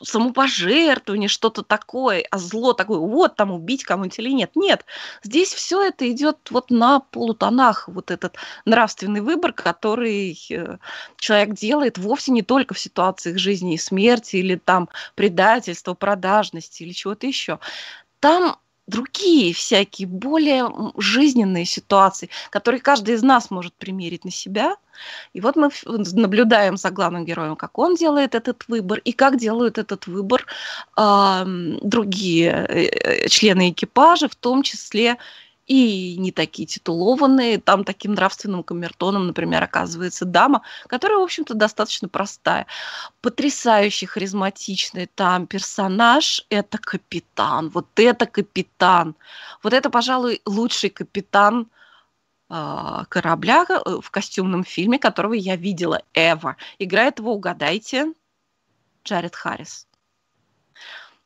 [0.02, 4.52] самопожертвование, что-то такое, а зло такое, вот там убить кому-нибудь или нет.
[4.56, 4.86] Нет,
[5.24, 10.78] здесь все это идет вот на полутонах, вот этот нравственный выбор, который э,
[11.18, 16.92] человек делает вовсе не только в ситуациях жизни и смерти, или там предательства, продажности, или
[16.92, 17.60] чего-то еще.
[18.20, 18.58] Там
[18.90, 24.76] другие всякие, более жизненные ситуации, которые каждый из нас может примерить на себя.
[25.34, 29.78] И вот мы наблюдаем за главным героем, как он делает этот выбор, и как делают
[29.78, 30.46] этот выбор
[30.98, 31.44] э,
[31.82, 35.18] другие члены экипажа, в том числе
[35.70, 37.60] и не такие титулованные.
[37.60, 42.66] Там таким нравственным камертоном, например, оказывается дама, которая, в общем-то, достаточно простая.
[43.22, 47.70] Потрясающе харизматичный там персонаж– это капитан.
[47.70, 49.16] Вот это капитан.
[49.64, 51.68] Вот это, пожалуй, лучший капитан
[52.50, 56.56] а, корабля э, в костюмном фильме, которого я видела ever.
[56.80, 58.14] Играет его, угадайте,
[59.06, 59.89] Джаред Харрис.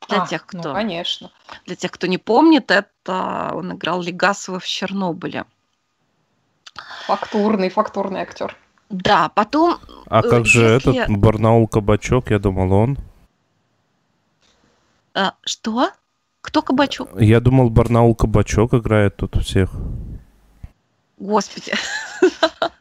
[0.10, 1.32] Для а, тех, ну, кто, ну, конечно.
[1.66, 5.46] Для тех, кто не помнит, это он играл Легасова в Чернобыле.
[7.06, 8.58] Фактурный, фактурный актер.
[8.90, 9.78] Да, потом...
[10.08, 10.98] А э, как же если...
[10.98, 12.98] этот Барнаул Кабачок, я думал, он?
[15.14, 15.92] А, что?
[16.42, 17.10] Кто Кабачок?
[17.20, 19.72] Я думал, Барнаул Кабачок играет тут всех.
[21.18, 21.74] Господи.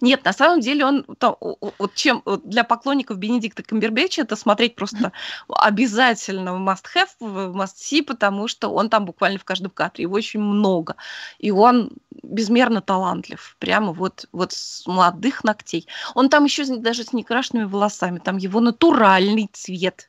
[0.00, 5.12] Нет, на самом деле он там, вот чем для поклонников Бенедикта Камбербэтча это смотреть просто
[5.48, 10.40] обязательно must have, must see, потому что он там буквально в каждом кадре, его очень
[10.40, 10.96] много.
[11.38, 11.90] И он
[12.22, 15.86] безмерно талантлив, прямо вот, вот с молодых ногтей.
[16.14, 20.08] Он там еще даже с некрашенными волосами, там его натуральный цвет.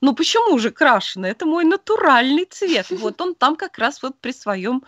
[0.00, 1.30] Ну почему же крашеный?
[1.30, 2.86] Это мой натуральный цвет.
[2.90, 4.84] Вот он там как раз вот при своем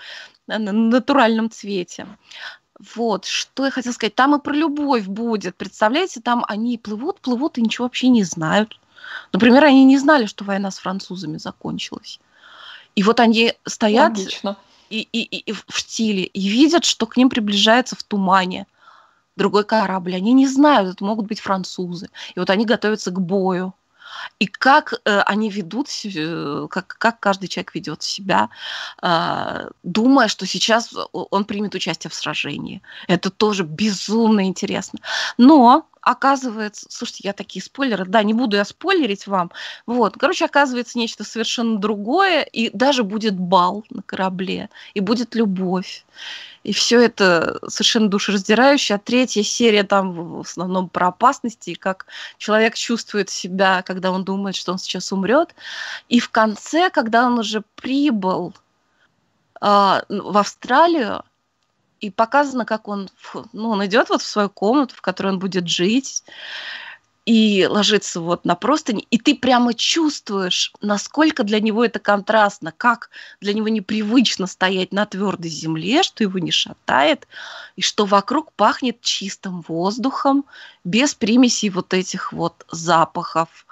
[0.49, 2.07] э, натуральном цвете.
[2.95, 4.15] Вот, что я хотела сказать.
[4.15, 5.57] Там и про любовь будет.
[5.57, 8.79] Представляете, там они плывут, плывут и ничего вообще не знают.
[9.33, 12.21] Например, они не знали, что война с французами закончилась.
[12.95, 14.19] И вот они стоят
[14.91, 18.67] И, и, и, и в штиле и видят, что к ним приближается в тумане
[19.37, 20.15] другой корабль.
[20.15, 22.09] Они не знают, это могут быть французы.
[22.35, 23.75] И вот они готовятся к бою
[24.39, 28.51] и как э, они ведут, э, как, как каждый человек ведет себя,
[29.03, 32.83] э, думая, что сейчас он примет участие в сражении.
[33.09, 35.01] Это тоже безумно интересно.
[35.37, 39.51] Но оказывается, слушайте, я такие спойлеры, да, не буду я спойлерить вам,
[39.85, 46.07] вот, короче, оказывается нечто совершенно другое, и даже будет бал на корабле, и будет любовь,
[46.65, 48.95] и все это совершенно душераздирающе.
[48.95, 52.07] А третья серия там в основном про опасности, и как
[52.39, 55.55] человек чувствует себя, когда он думает, что он сейчас умрет.
[56.09, 58.55] И в конце, когда он уже прибыл
[59.61, 59.67] э,
[60.09, 61.23] в Австралию,
[62.01, 63.09] и показано, как он,
[63.53, 66.25] ну, он идет вот в свою комнату, в которой он будет жить,
[67.29, 73.11] и ложится вот на простыни, и ты прямо чувствуешь, насколько для него это контрастно, как
[73.43, 77.29] для него непривычно стоять на твердой земле, что его не шатает,
[77.77, 80.47] и что вокруг пахнет чистым воздухом,
[80.85, 83.67] без примесей вот этих вот запахов.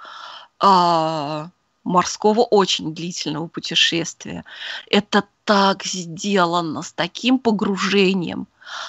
[0.59, 1.49] А,
[1.87, 4.43] морского очень длительного путешествия.
[4.89, 8.47] Это так сделано, с таким погружением.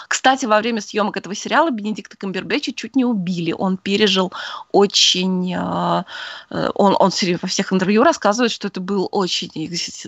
[0.09, 3.53] Кстати, во время съемок этого сериала Бенедикта Камбербэтча чуть не убили.
[3.53, 4.33] Он пережил
[4.73, 5.55] очень...
[5.55, 6.05] Э,
[6.51, 9.51] э, он, он во всех интервью рассказывает, что это был очень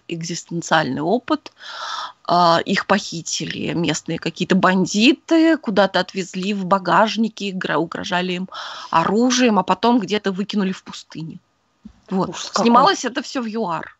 [0.09, 1.53] экзистенциальный опыт.
[2.29, 8.49] Э, их похитили местные какие-то бандиты, куда-то отвезли в багажнике, угрожали им
[8.91, 11.39] оружием, а потом где-то выкинули в пустыне.
[12.11, 12.31] Вот.
[12.31, 13.97] Уж Снималось это все в ЮАР.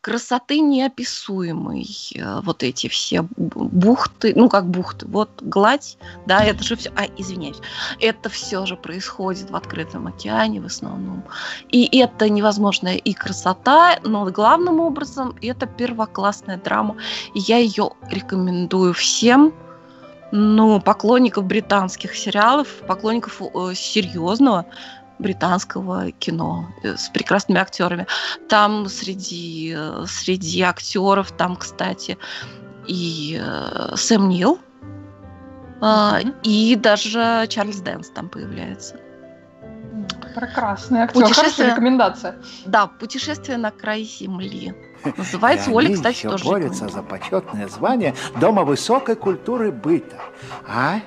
[0.00, 1.86] Красоты неописуемой.
[2.16, 7.04] Э, вот эти все бухты, ну как бухты, вот гладь, да, это же все, а,
[7.16, 7.58] извиняюсь,
[8.00, 11.22] это все же происходит в открытом океане в основном.
[11.68, 16.96] И это невозможная и красота, но главным образом это первоклассная драма.
[17.34, 19.54] И я ее рекомендую всем,
[20.32, 24.66] ну, поклонников британских сериалов, поклонников э, серьезного
[25.18, 28.06] британского кино э, с прекрасными актерами.
[28.48, 32.18] Там среди, э, среди актеров, там, кстати,
[32.86, 34.58] и э, Сэм Нил,
[35.80, 36.34] mm-hmm.
[36.42, 38.96] и даже Чарльз Дэнс там появляется.
[40.34, 41.22] Прекрасная актер.
[41.22, 41.70] Путешествие...
[41.70, 42.36] рекомендация.
[42.64, 44.74] Да, «Путешествие на край земли».
[45.16, 46.44] Называется и Оля, кстати, тоже.
[46.44, 50.16] борются за почетное звание Дома высокой культуры быта.
[50.66, 51.00] А?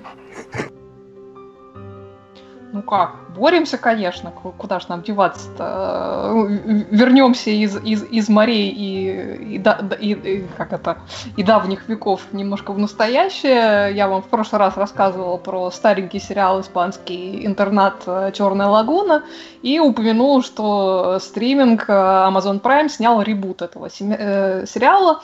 [2.76, 6.30] Ну как, боремся, конечно, куда же нам деваться-то?
[6.34, 6.48] Ну,
[6.92, 9.64] вернемся из, из, из морей и, и,
[10.02, 10.98] и, и, как это,
[11.38, 13.96] и давних веков немножко в настоящее.
[13.96, 18.04] Я вам в прошлый раз рассказывала про старенький сериал испанский «Интернат.
[18.34, 19.24] Черная лагуна»
[19.62, 25.22] и упомянула, что стриминг Amazon Prime снял ребут этого э, сериала.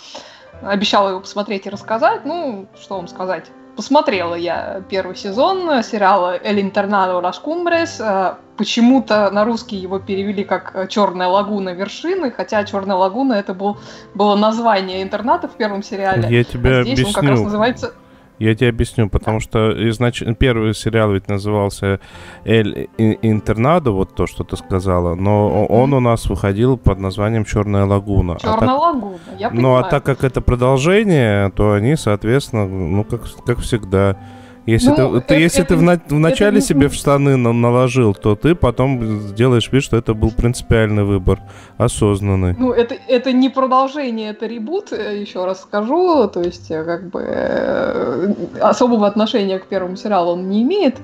[0.62, 2.24] Обещала его посмотреть и рассказать.
[2.24, 3.52] Ну, что вам сказать?
[3.82, 8.38] Посмотрела я первый сезон сериала «El Internado Las Cumbres».
[8.56, 13.80] Почему-то на русский его перевели как «Черная лагуна вершины», хотя «Черная лагуна» это был,
[14.14, 16.30] было название интерната в первом сериале.
[16.30, 17.08] Я тебе а здесь объясню.
[17.08, 17.94] он как раз называется
[18.42, 20.24] я тебе объясню, потому что изнач...
[20.40, 22.00] первый сериал ведь назывался
[22.44, 27.86] «Эль Интернадо», вот то, что ты сказала, но он у нас выходил под названием «Черная
[27.86, 28.38] лагуна».
[28.40, 28.80] «Черная а так...
[28.80, 29.62] лагуна», я понимаю.
[29.62, 34.18] Ну, а так как это продолжение, то они, соответственно, ну, как, как всегда,
[34.66, 36.68] если ну, ты, это, если это, ты в, на, в начале это...
[36.68, 41.40] себе в штаны на, наложил, то ты потом сделаешь вид, что это был принципиальный выбор,
[41.78, 42.56] осознанный.
[42.58, 46.28] Ну, это, это не продолжение, это ребут, э, еще раз скажу.
[46.28, 50.98] То есть, э, как бы э, особого отношения к первому сериалу он не имеет.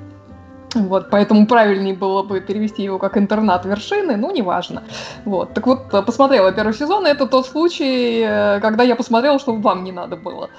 [0.77, 4.83] Вот, поэтому правильнее было бы перевести его как интернат вершины, ну, неважно.
[5.25, 5.53] Вот.
[5.53, 9.83] Так вот, посмотрела первый сезон, и это тот случай, э, когда я посмотрела, что вам
[9.83, 10.49] не надо было.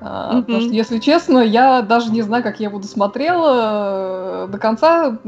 [0.00, 0.42] Mm-hmm.
[0.42, 5.18] Потому что, если честно, я даже не знаю, как я буду смотрела э, до конца,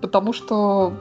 [0.00, 0.92] потому что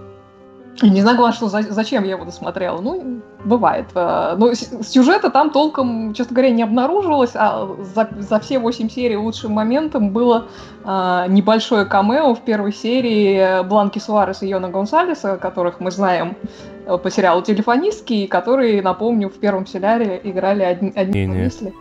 [0.81, 2.79] не знаю, главное, что за, зачем я его досмотрела.
[2.81, 3.87] Ну, бывает.
[3.95, 9.17] Э, но сюжета там толком, честно говоря, не обнаружилось, а за, за все восемь серий
[9.17, 10.47] лучшим моментом было
[10.83, 16.35] а, небольшое камео в первой серии Бланки Суарес и Йона Гонсалеса, которых мы знаем
[16.85, 21.73] э, по сериалу «Телефонистки», которые, напомню, в первом сериале играли одни, одни мысли.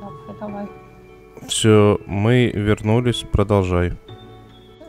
[0.00, 0.68] Да, давай.
[1.48, 3.94] Все, мы вернулись, продолжай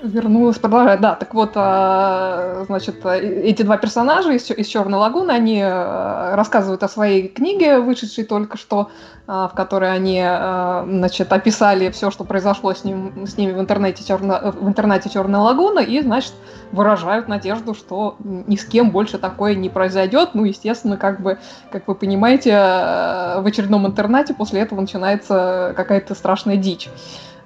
[0.01, 1.01] вернулась, продолжает.
[1.01, 6.83] Да, так вот, а, значит, эти два персонажа из, из Черной лагуны, они а, рассказывают
[6.83, 8.89] о своей книге, вышедшей только что,
[9.27, 14.03] а, в которой они, значит, описали все, что произошло с, ним, с ними в интернете,
[14.03, 16.33] черно, в интернете Черная лагуна, и, значит,
[16.71, 20.29] выражают надежду, что ни с кем больше такое не произойдет.
[20.33, 21.39] Ну, естественно, как бы,
[21.71, 26.89] как вы понимаете, в очередном интернате после этого начинается какая-то страшная дичь.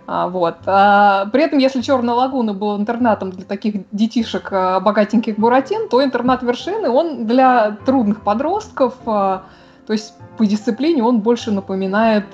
[0.06, 0.58] А, вот.
[0.66, 6.04] А, при этом, если Черная лагуна был интернатом для таких детишек а, богатеньких буратин, то
[6.04, 12.26] интернат вершины, он для трудных подростков, то есть по дисциплине он больше напоминает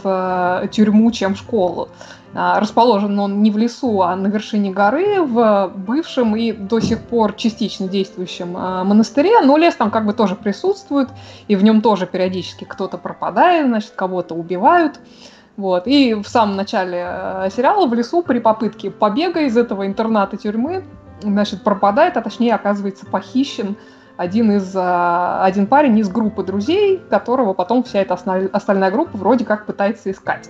[0.72, 1.90] тюрьму, чем школу.
[2.34, 7.34] Расположен он не в лесу, а на вершине горы, в бывшем и до сих пор
[7.34, 11.10] частично действующем монастыре, но лес там как бы тоже присутствует,
[11.48, 15.00] и в нем тоже периодически кто-то пропадает, значит, кого-то убивают.
[15.60, 15.88] Вот.
[15.88, 20.86] И в самом начале э, сериала в лесу при попытке побега из этого интерната тюрьмы
[21.22, 23.76] значит, пропадает, а точнее оказывается похищен
[24.16, 24.80] один, из, э,
[25.42, 28.14] один парень из группы друзей, которого потом вся эта
[28.54, 30.50] остальная группа вроде как пытается искать.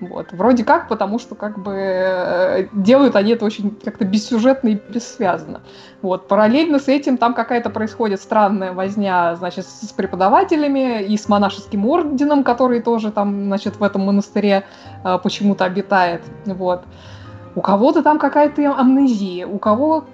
[0.00, 0.32] Вот.
[0.32, 5.62] Вроде как, потому что как бы э, делают они это очень как-то бессюжетно и бессвязно.
[6.02, 6.28] Вот.
[6.28, 12.44] Параллельно с этим там какая-то происходит странная возня, значит, с преподавателями и с монашеским орденом,
[12.44, 14.64] который тоже там, значит, в этом монастыре
[15.04, 16.22] э, почему-то обитает.
[16.46, 16.84] Вот.
[17.56, 20.04] У кого-то там какая-то амнезия, у кого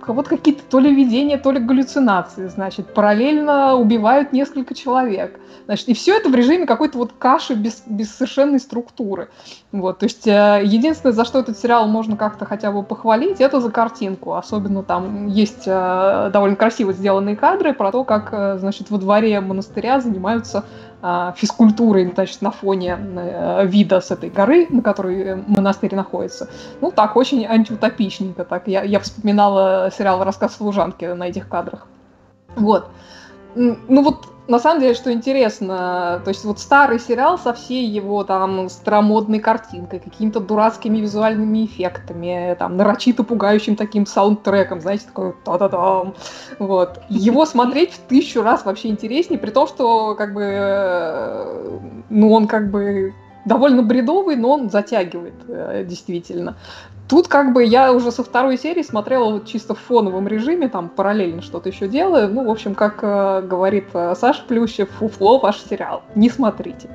[0.00, 5.38] кого-то какие-то то ли видения, то ли галлюцинации, значит, параллельно убивают несколько человек.
[5.66, 9.28] Значит, и все это в режиме какой-то вот каши без, без совершенной структуры.
[9.72, 13.60] Вот, то есть э, единственное, за что этот сериал можно как-то хотя бы похвалить, это
[13.60, 14.34] за картинку.
[14.34, 19.40] Особенно там есть э, довольно красиво сделанные кадры про то, как, э, значит, во дворе
[19.40, 20.64] монастыря занимаются
[21.36, 22.98] физкультурой, значит, на фоне
[23.64, 26.48] вида с этой горы, на которой монастырь находится.
[26.80, 28.44] Ну, так, очень антиутопичненько.
[28.44, 28.68] Так.
[28.68, 31.86] Я, я вспоминала сериал «Рассказ служанки» на этих кадрах.
[32.56, 32.90] Вот.
[33.54, 38.24] Ну вот на самом деле, что интересно, то есть вот старый сериал со всей его
[38.24, 46.14] там старомодной картинкой, какими-то дурацкими визуальными эффектами, там нарочито пугающим таким саундтреком, знаете, такой та-да-дам,
[46.58, 47.00] вот.
[47.08, 51.80] Его смотреть в тысячу раз вообще интереснее, при том, что как бы,
[52.10, 53.14] ну он как бы
[53.50, 56.56] довольно бредовый, но он затягивает, э, действительно.
[57.08, 61.42] Тут как бы я уже со второй серии смотрела чисто в фоновом режиме, там параллельно
[61.42, 62.32] что-то еще делаю.
[62.32, 66.02] Ну, в общем, как э, говорит э, Саша Плющев, фуфло ваш сериал.
[66.14, 66.88] Не смотрите.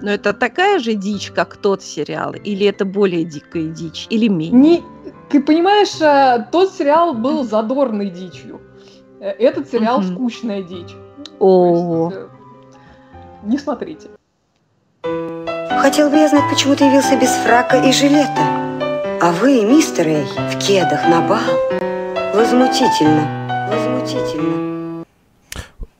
[0.00, 2.32] Но это такая же дичь, как тот сериал?
[2.32, 4.06] Или это более дикая дичь?
[4.10, 4.60] Или менее?
[4.60, 4.84] Не,
[5.28, 8.60] ты понимаешь, э, тот сериал был задорной дичью.
[9.18, 10.94] Э, этот сериал скучная дичь.
[11.40, 12.28] О, есть, э,
[13.42, 14.13] Не смотрите.
[15.04, 18.40] Хотел бы я знать, почему ты явился без фрака и жилета.
[19.20, 21.40] А вы, мистер Эй, в кедах на бал.
[22.34, 25.04] Возмутительно, возмутительно.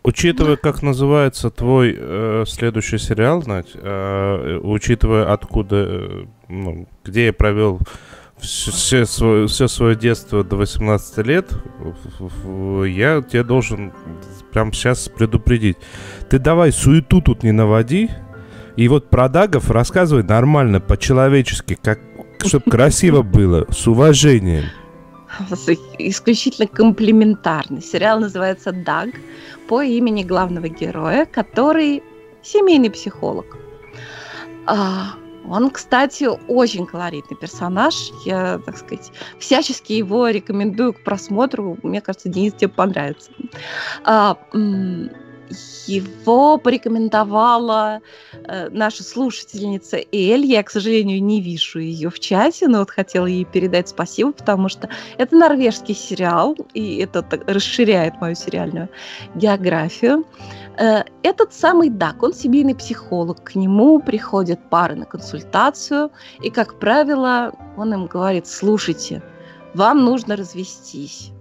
[0.03, 7.33] Учитывая, как называется твой э, следующий сериал, Надь, э, учитывая, откуда, э, ну, где я
[7.35, 7.81] провел
[8.39, 11.51] все, свое, все свое детство до 18 лет,
[12.87, 13.93] я тебе должен
[14.53, 15.77] прямо сейчас предупредить.
[16.29, 18.11] Ты давай суету тут не наводи,
[18.77, 22.01] и вот про Дагов рассказывай нормально, по-человечески, как
[22.45, 24.65] чтобы красиво было, с уважением.
[25.99, 27.83] исключительно комплементарный.
[27.83, 29.11] Сериал называется «Даг»
[29.69, 32.03] по имени главного героя, который
[32.43, 33.57] семейный психолог.
[34.67, 35.15] А,
[35.47, 38.11] Он, кстати, очень колоритный персонаж.
[38.25, 41.79] Я, так сказать, всячески его рекомендую к просмотру.
[41.83, 43.31] Мне кажется, Денис тебе понравится.
[45.87, 48.01] Его порекомендовала
[48.45, 50.47] э, наша слушательница Эль.
[50.47, 54.69] Я, к сожалению, не вижу ее в чате, но вот хотела ей передать спасибо, потому
[54.69, 54.89] что
[55.19, 58.89] это норвежский сериал, и это так расширяет мою сериальную
[59.35, 60.25] географию.
[60.79, 63.45] Э, Этот самый Дак, он семейный психолог.
[63.45, 66.11] К нему приходят пары на консультацию,
[66.43, 69.23] и, как правило, он им говорит, слушайте,
[69.75, 71.34] вам нужно развестись.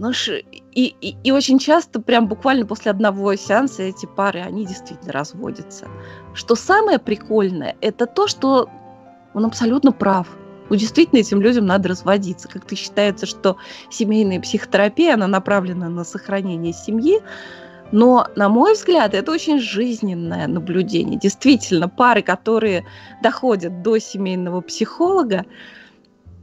[0.00, 0.42] Ну, ш-
[0.72, 5.88] и, и, и очень часто, прям буквально после одного сеанса, эти пары, они действительно разводятся.
[6.32, 8.70] Что самое прикольное, это то, что
[9.34, 10.26] он абсолютно прав.
[10.70, 12.48] Ну, действительно, этим людям надо разводиться.
[12.48, 13.58] Как-то считается, что
[13.90, 17.20] семейная психотерапия, она направлена на сохранение семьи,
[17.92, 21.18] но, на мой взгляд, это очень жизненное наблюдение.
[21.18, 22.86] Действительно, пары, которые
[23.22, 25.44] доходят до семейного психолога,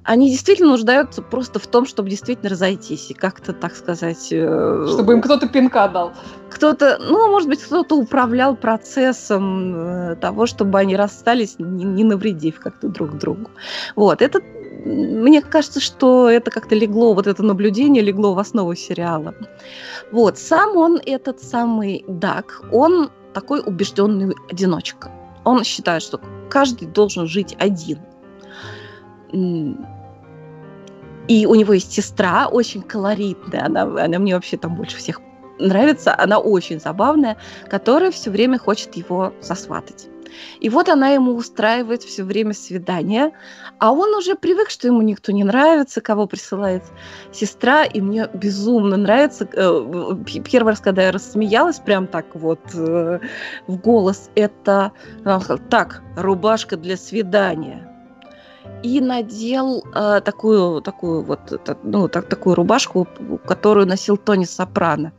[0.08, 4.30] они действительно нуждаются просто в том, чтобы действительно разойтись и как-то, так сказать...
[4.32, 6.14] э, Чтобы им кто-то пинка дал.
[6.50, 12.60] кто-то, ну, может быть, кто-то управлял процессом э, того, чтобы они расстались, не, не навредив
[12.62, 13.52] как-то друг другу.
[13.98, 14.40] Вот, это,
[14.86, 19.36] мне кажется, что это как-то легло, вот это наблюдение легло в основу сериала.
[20.12, 25.12] Вот, сам он, этот самый Дак, он такой убежденный одиночка.
[25.44, 28.00] Он считает, что каждый должен жить один.
[31.28, 35.22] И у него есть сестра, очень колоритная, она, она мне вообще там больше всех
[35.60, 37.38] нравится, она очень забавная,
[37.70, 40.08] которая все время хочет его засватать.
[40.60, 43.32] И вот она ему устраивает все время свидания,
[43.80, 46.84] а он уже привык, что ему никто не нравится, кого присылает
[47.32, 49.48] сестра, и мне безумно нравится.
[49.52, 53.20] э, Первый раз, когда я рассмеялась, прям так вот э,
[53.68, 54.92] в голос, это
[55.70, 57.87] так, рубашка для свидания.
[58.84, 61.40] И надел э, такую, такую вот,
[61.84, 63.08] ну, так, такую рубашку,
[63.46, 65.14] которую носил Тони Сопрано.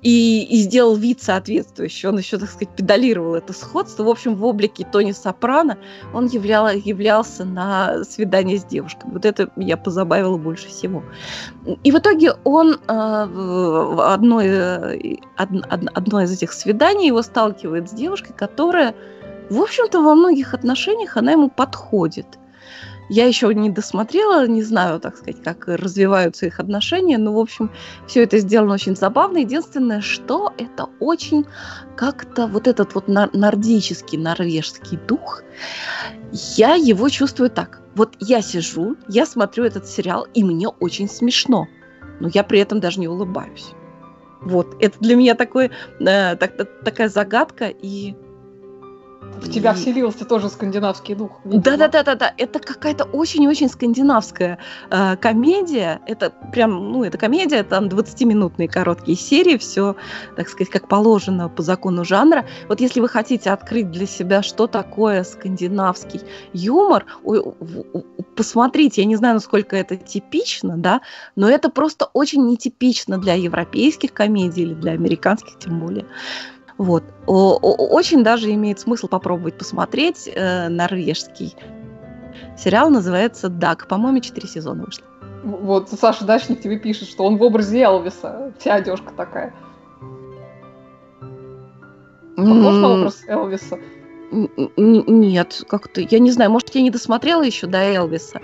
[0.00, 2.10] И, и сделал вид соответствующий.
[2.10, 4.04] Он еще, так сказать, педалировал это сходство.
[4.04, 5.78] В общем, в облике Тони Сопрано
[6.12, 9.10] он являл, являлся на свидание с девушкой.
[9.10, 11.02] Вот это меня позабавило больше всего.
[11.82, 17.92] И в итоге он э, одной, э, од- одно из этих свиданий его сталкивает с
[17.94, 18.94] девушкой, которая,
[19.48, 22.26] в общем-то, во многих отношениях она ему подходит.
[23.08, 27.70] Я еще не досмотрела, не знаю, так сказать, как развиваются их отношения, но, в общем,
[28.06, 29.38] все это сделано очень забавно.
[29.38, 31.44] Единственное, что это очень
[31.96, 35.42] как-то вот этот вот нордический, норвежский дух,
[36.56, 37.80] я его чувствую так.
[37.94, 41.68] Вот я сижу, я смотрю этот сериал, и мне очень смешно,
[42.20, 43.72] но я при этом даже не улыбаюсь.
[44.40, 48.14] Вот, это для меня такой, э, так- такая загадка, и
[49.40, 51.40] В тебя И- вселился тоже скандинавский дух.
[51.44, 51.62] видимо.
[51.62, 52.34] да, да, да, да, да.
[52.36, 54.58] Это какая-то очень-очень скандинавская
[54.90, 56.00] э, комедия.
[56.06, 59.96] Это прям, ну, это комедия, там 20-минутные короткие серии, все,
[60.36, 62.46] так сказать, как положено по закону жанра.
[62.68, 66.22] Вот если вы хотите открыть для себя, что такое скандинавский
[66.52, 67.06] юмор,
[68.36, 71.00] посмотрите, я не знаю, насколько это типично, да,
[71.36, 76.06] но это просто очень нетипично для европейских комедий или для американских тем более.
[76.78, 77.04] Вот.
[77.26, 81.54] Очень даже имеет смысл попробовать посмотреть э, норвежский
[82.56, 83.86] сериал, называется «Дак».
[83.88, 85.04] По-моему, четыре сезона вышло.
[85.44, 88.52] Вот Саша Дачник тебе пишет, что он в образе Элвиса.
[88.58, 89.54] Вся одежка такая.
[92.36, 93.78] Похож на образ Элвиса?
[94.76, 98.40] Нет, как-то, я не знаю, может, я не досмотрела еще до Элвиса,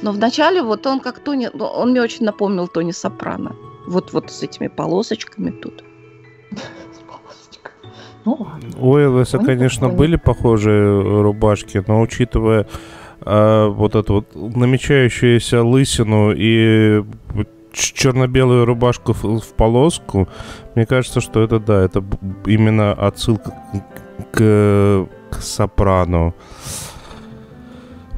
[0.00, 3.54] но вначале вот он как Тони, ну, он мне очень напомнил Тони Сопрано.
[3.86, 5.84] Вот, вот с этими полосочками тут.
[8.26, 8.48] Ну,
[8.78, 12.66] У Элвиса, конечно, были похожие рубашки, но учитывая
[13.20, 17.04] э, вот эту вот намечающуюся лысину и
[17.72, 20.28] черно-белую рубашку в, в полоску,
[20.74, 22.02] мне кажется, что это да, это
[22.46, 23.52] именно отсылка
[24.32, 26.34] к, к сопрано.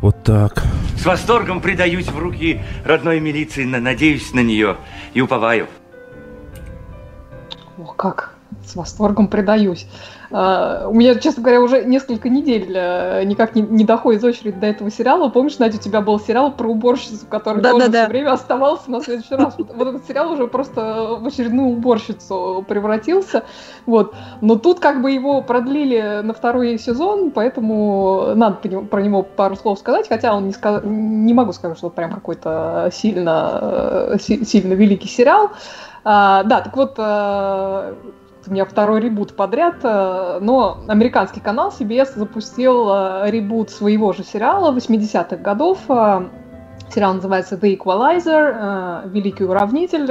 [0.00, 0.62] Вот так.
[0.96, 4.76] С восторгом предаюсь в руки родной милиции, надеюсь на нее
[5.12, 5.66] и уповаю.
[7.76, 8.37] О, как?
[8.64, 9.86] С восторгом предаюсь.
[10.30, 14.66] Uh, у меня, честно говоря, уже несколько недель uh, никак не, не доходит очередь до
[14.66, 15.30] этого сериала.
[15.30, 18.02] Помнишь, Надя, у тебя был сериал про уборщицу, который да, тоже да, да.
[18.04, 19.54] все время оставался на следующий раз.
[19.56, 23.44] Вот, вот этот сериал уже просто в очередную уборщицу превратился.
[23.86, 24.14] Вот.
[24.42, 29.78] Но тут как бы его продлили на второй сезон, поэтому надо про него пару слов
[29.78, 30.82] сказать, хотя он не, сказ...
[30.84, 35.52] не могу сказать, что прям какой-то сильно, э, сильно великий сериал.
[36.04, 36.94] Uh, да, так вот,
[38.48, 44.24] у меня второй ребут подряд, э, но американский канал CBS запустил э, ребут своего же
[44.24, 45.78] сериала 80-х годов.
[45.88, 46.28] Э,
[46.90, 50.10] сериал называется The Equalizer, Великий уравнитель,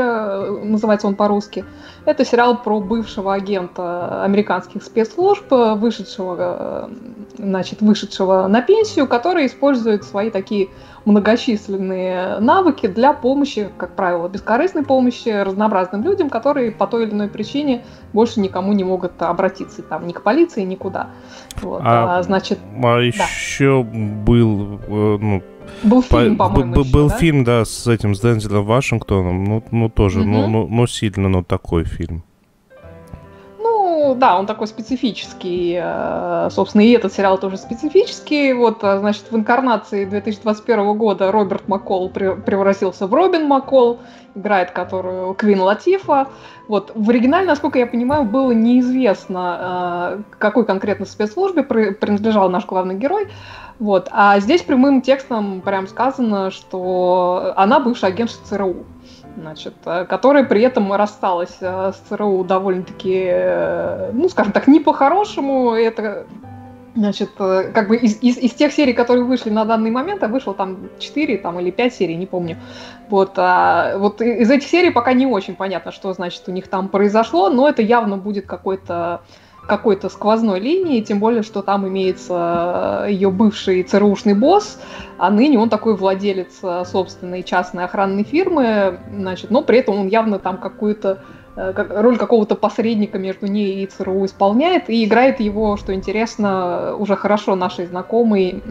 [0.70, 1.66] называется он по-русски.
[2.06, 6.92] Это сериал про бывшего агента американских спецслужб, вышедшего,
[7.40, 10.70] значит, вышедшего на пенсию, который использует свои такие
[11.08, 17.30] многочисленные навыки для помощи, как правило, бескорыстной помощи разнообразным людям, которые по той или иной
[17.30, 21.08] причине больше никому не могут обратиться, там, ни к полиции, никуда.
[21.62, 21.82] Вот.
[21.84, 23.02] А, а, значит, а да.
[23.02, 25.44] еще был, э, ну,
[25.84, 27.16] был фильм, по, по-моему, Был еще, да?
[27.16, 30.28] фильм, да, с этим, с Дензелом Вашингтоном, ну, ну тоже, угу.
[30.28, 32.24] ну, ну, ну, сильно, но такой фильм.
[34.08, 35.78] Ну, да, он такой специфический.
[35.84, 38.54] Э, собственно, и этот сериал тоже специфический.
[38.54, 44.00] Вот, э, значит, в инкарнации 2021 года Роберт Маккол превратился в Робин Маккол,
[44.34, 46.30] играет которую Квин Латифа.
[46.70, 52.96] Вот, в оригинале, насколько я понимаю, было неизвестно, э, какой конкретно спецслужбе принадлежал наш главный
[52.96, 53.28] герой.
[53.78, 54.08] Вот.
[54.12, 58.86] А здесь прямым текстом прям сказано, что она бывшая агентша ЦРУ
[59.38, 64.80] значит, э, которая при этом рассталась э, с ЦРУ довольно-таки, э, ну, скажем так, не
[64.80, 65.74] по-хорошему.
[65.74, 66.26] Это,
[66.96, 70.54] значит, как бы из, из, из тех серий, которые вышли на данный момент, а вышло
[70.54, 72.58] там 4 там, или 5 серий, не помню.
[73.10, 76.90] Вот, а, вот из этих серий пока не очень понятно, что, значит, у них там
[76.90, 79.22] произошло, но это явно будет какой-то
[79.68, 84.80] какой-то сквозной линии, тем более, что там имеется э, ее бывший ЦРУшный босс,
[85.18, 90.08] а ныне он такой владелец э, собственной частной охранной фирмы, значит, но при этом он
[90.08, 91.24] явно там какую-то
[91.58, 97.16] Э, роль какого-то посредника между ней и ЦРУ исполняет, и играет его, что интересно, уже
[97.16, 98.62] хорошо нашей знакомый,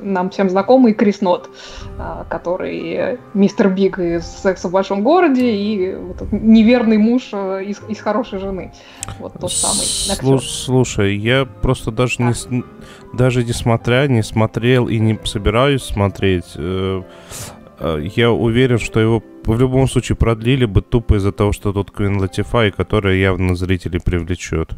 [0.00, 1.50] нам всем знакомый Крис Нот,
[1.98, 7.80] э, который мистер Биг из «Секса в большом городе» и вот неверный муж э, из,
[7.88, 8.72] из «Хорошей жены».
[9.18, 10.40] Вот тот самый актер.
[10.40, 12.32] Слушай, я просто даже да.
[12.50, 12.64] не
[13.12, 20.16] даже несмотря, не смотрел и не собираюсь смотреть, я уверен, что его в любом случае
[20.16, 24.74] продлили бы тупо из-за того, что тут Квин Латифай, которая явно зрителей привлечет.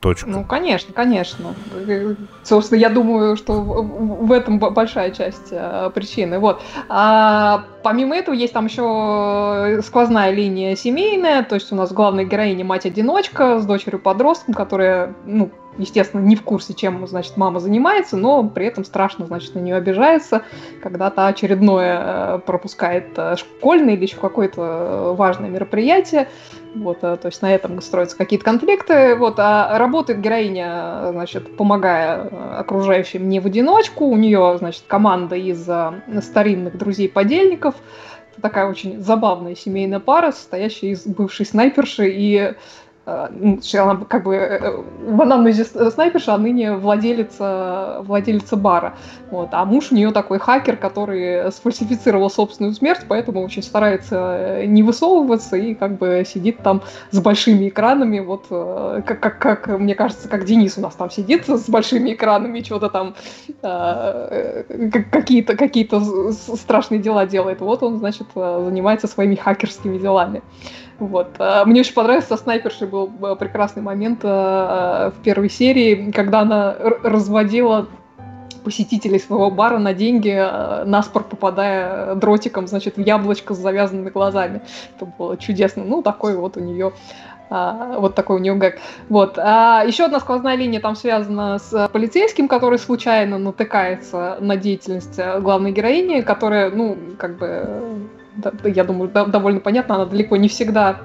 [0.00, 0.28] Точка.
[0.28, 1.54] Ну, конечно, конечно.
[2.44, 6.38] Собственно, я думаю, что в этом большая часть э, причины.
[6.38, 6.60] Вот.
[6.88, 12.64] А помимо этого, есть там еще сквозная линия семейная, то есть у нас главная героиня
[12.64, 18.66] мать-одиночка с дочерью-подростком, которая, ну, естественно, не в курсе, чем, значит, мама занимается, но при
[18.66, 20.42] этом страшно, значит, на нее обижается,
[20.82, 26.28] когда то очередное э, пропускает э, школьное или еще какое-то важное мероприятие,
[26.82, 33.28] вот, то есть на этом строятся какие-то конфликты, вот, а работает героиня, значит, помогая окружающим
[33.28, 35.68] не в одиночку, у нее, значит, команда из
[36.24, 37.74] старинных друзей-подельников,
[38.40, 42.54] такая очень забавная семейная пара, состоящая из бывшей снайперши и
[43.06, 44.82] Э, ну, она как бы э, э,
[45.12, 48.96] в анализе снайперша, а ныне владелица, владелица бара.
[49.30, 49.50] Вот.
[49.52, 55.56] А муж у нее такой хакер, который сфальсифицировал собственную смерть, поэтому очень старается не высовываться
[55.56, 56.82] и как бы сидит там
[57.12, 61.48] с большими экранами, вот как, как, как мне кажется, как Денис у нас там сидит
[61.48, 63.14] с большими экранами, что-то там
[65.12, 65.88] какие-то какие
[66.56, 67.60] страшные дела делает.
[67.60, 70.42] Вот он, значит, занимается своими хакерскими делами.
[70.98, 71.34] Вот.
[71.38, 76.10] А, мне очень понравился со снайпершей был э, прекрасный момент э, э, в первой серии,
[76.10, 77.88] когда она разводила
[78.64, 80.34] посетителей своего бара на деньги,
[80.84, 84.60] наспор попадая дротиком, значит, в яблочко с завязанными глазами.
[84.96, 85.84] Это было чудесно.
[85.84, 86.92] Ну, такой вот у нее
[87.48, 88.78] А, вот такой у него гэг.
[89.08, 89.38] Вот.
[89.38, 95.70] А еще одна сквозная линия там связана с полицейским, который случайно натыкается на деятельность главной
[95.70, 98.08] героини, которая, ну, как бы,
[98.64, 101.00] я думаю, довольно понятно, она далеко не всегда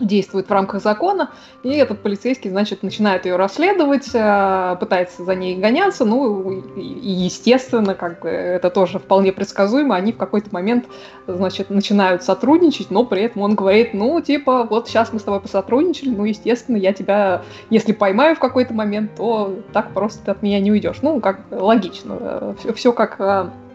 [0.00, 1.30] действует в рамках закона,
[1.62, 7.94] и этот полицейский, значит, начинает ее расследовать, э, пытается за ней гоняться, ну, и, естественно,
[7.94, 10.86] как бы это тоже вполне предсказуемо, они в какой-то момент,
[11.26, 15.40] значит, начинают сотрудничать, но при этом он говорит, ну, типа, вот сейчас мы с тобой
[15.40, 20.42] посотрудничали, ну, естественно, я тебя, если поймаю в какой-то момент, то так просто ты от
[20.42, 20.98] меня не уйдешь.
[21.02, 23.65] Ну, как логично, все, все как э, э,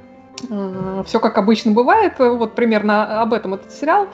[1.05, 4.07] все как обычно бывает, вот примерно об этом этот сериал.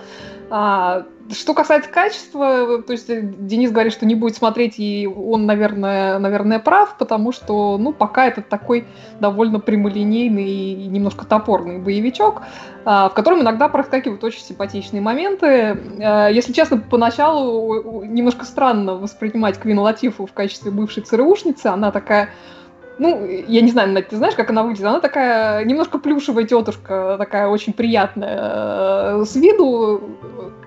[0.50, 5.46] А, что касается качества, то есть э, Денис говорит, что не будет смотреть, и он,
[5.46, 8.86] наверное, наверное, прав, потому что, ну, пока это такой
[9.20, 12.44] довольно прямолинейный и немножко топорный боевичок,
[12.86, 15.78] а, в котором иногда проскакивают очень симпатичные моменты.
[16.32, 21.68] Если честно, поначалу немножко странно воспринимать Квин Латифу в качестве бывшей ЦРУшницы.
[21.68, 22.30] Она такая
[23.00, 24.86] ну, я не знаю, ты знаешь, как она выглядит?
[24.86, 30.02] Она такая немножко плюшевая тетушка, такая очень приятная э, с виду,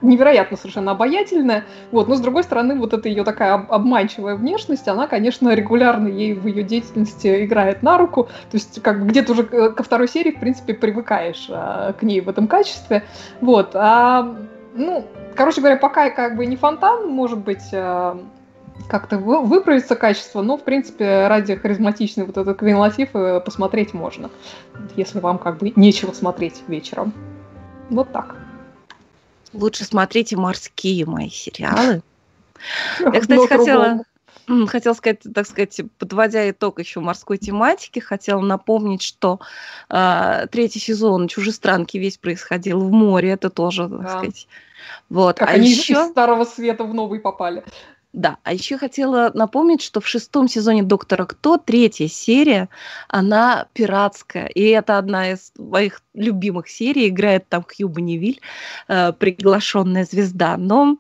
[0.01, 1.65] невероятно совершенно обаятельная.
[1.91, 6.35] Вот, но с другой стороны, вот эта ее такая обманчивая внешность, она, конечно, регулярно ей
[6.35, 8.25] в ее деятельности играет на руку.
[8.25, 12.29] То есть, как бы где-то уже ко второй серии, в принципе, привыкаешь к ней в
[12.29, 13.05] этом качестве.
[13.41, 13.71] Вот.
[13.75, 14.37] А,
[14.75, 15.05] ну,
[15.35, 17.73] короче говоря, пока как бы не фонтан, может быть,
[18.89, 23.95] как-то вы, выправится качество, но, в принципе, ради харизматичной вот этот Квин Латиф э, посмотреть
[23.95, 24.31] можно,
[24.97, 27.13] если вам как бы нечего смотреть вечером.
[27.89, 28.37] Вот так.
[29.53, 32.03] Лучше смотрите морские мои сериалы.
[33.01, 34.05] Я, кстати, хотела...
[34.67, 39.39] Хотела сказать, так сказать, подводя итог еще морской тематики, хотела напомнить, что
[39.89, 44.09] э, третий сезон «Чужестранки» весь происходил в море, это тоже, так да.
[44.09, 44.49] сказать.
[45.09, 45.39] Вот.
[45.39, 45.93] Как а они еще...
[45.93, 47.63] из Старого Света в Новый попали.
[48.13, 52.69] Да, а еще хотела напомнить, что в шестом сезоне «Доктора Кто» третья серия,
[53.07, 58.41] она пиратская, и это одна из моих любимых серий, играет там Кьюба Невиль,
[58.89, 60.97] э, приглашенная звезда, но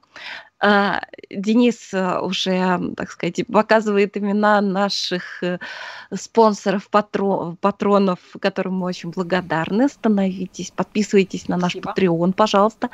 [0.62, 0.92] э,
[1.30, 5.58] Денис э, уже, так сказать, показывает имена наших э,
[6.14, 9.88] спонсоров, патрон, патронов, которым мы очень благодарны.
[9.88, 11.92] Становитесь, подписывайтесь на наш Спасибо.
[11.92, 12.88] Patreon, пожалуйста.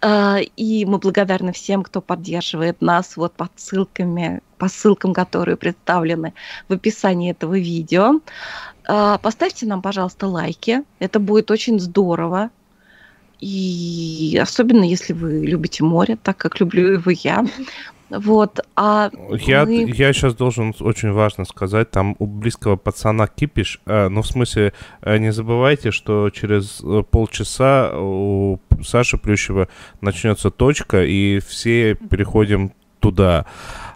[0.00, 6.34] А, и мы благодарны всем, кто поддерживает нас вот под ссылками, по ссылкам, которые представлены
[6.68, 8.20] в описании этого видео.
[8.86, 10.84] А, поставьте нам, пожалуйста, лайки.
[11.00, 12.50] Это будет очень здорово.
[13.40, 17.44] И особенно если вы любите море, так как люблю его я.
[18.10, 19.90] Вот, а я, мы...
[19.90, 24.72] я сейчас должен очень важно сказать, там у близкого пацана кипиш, э, ну, в смысле,
[25.02, 29.68] э, не забывайте, что через э, полчаса у Саши Плющева
[30.00, 33.44] начнется точка, и все переходим туда.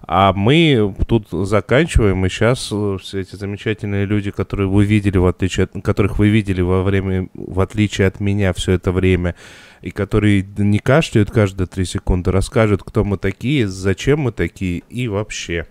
[0.04, 5.26] А мы тут заканчиваем, и сейчас э, все эти замечательные люди, которые вы видели, в
[5.26, 9.36] отличие от, которых вы видели во время, в отличие от меня все это время,
[9.80, 15.06] и которые не кашляют каждые три секунды, расскажут, кто мы такие, зачем мы такие и
[15.06, 15.66] вообще.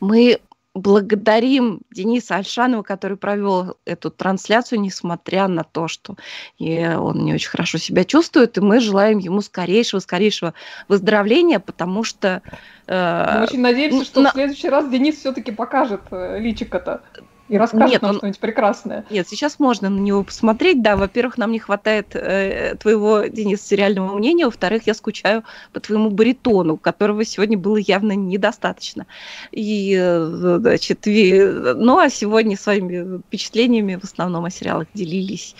[0.00, 0.38] Мы
[0.74, 6.16] благодарим Дениса Альшанова, который провел эту трансляцию, несмотря на то, что
[6.58, 10.52] он не очень хорошо себя чувствует, и мы желаем ему скорейшего, скорейшего
[10.88, 12.42] выздоровления, потому что...
[12.88, 14.30] Э, мы очень надеемся, что на...
[14.30, 17.02] в следующий раз Денис все-таки покажет э, личико-то
[17.48, 18.16] и расскажет нет, нам он...
[18.18, 19.04] что-нибудь прекрасное.
[19.10, 20.82] Нет, сейчас можно на него посмотреть.
[20.82, 24.46] Да, во-первых, нам не хватает э, твоего, Денис, сериального мнения.
[24.46, 29.06] Во-вторых, я скучаю по твоему баритону, которого сегодня было явно недостаточно.
[29.52, 31.44] И, э, значит, ви...
[31.74, 35.54] ну а сегодня своими впечатлениями в основном о сериалах делились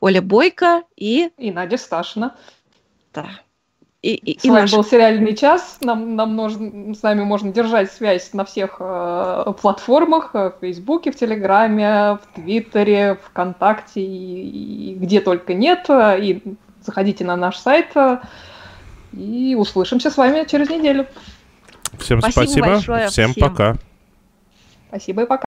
[0.00, 1.30] Оля Бойко и...
[1.38, 2.36] И Надя Сташина.
[3.14, 3.26] Да.
[4.02, 4.72] И, и, с и вами наш...
[4.72, 5.78] был сериальный час.
[5.82, 11.10] Нам, нам нужно, с нами можно держать связь на всех э, платформах: э, в Фейсбуке,
[11.12, 15.86] в Телеграме, в Твиттере, ВКонтакте и, и где только нет.
[15.90, 16.42] И
[16.82, 17.94] заходите на наш сайт.
[17.94, 18.20] Э,
[19.12, 21.06] и услышимся с вами через неделю.
[21.98, 22.44] Всем спасибо.
[22.44, 22.66] спасибо.
[22.68, 23.08] Большое.
[23.08, 23.76] Всем, всем пока.
[24.88, 25.38] Спасибо и пока.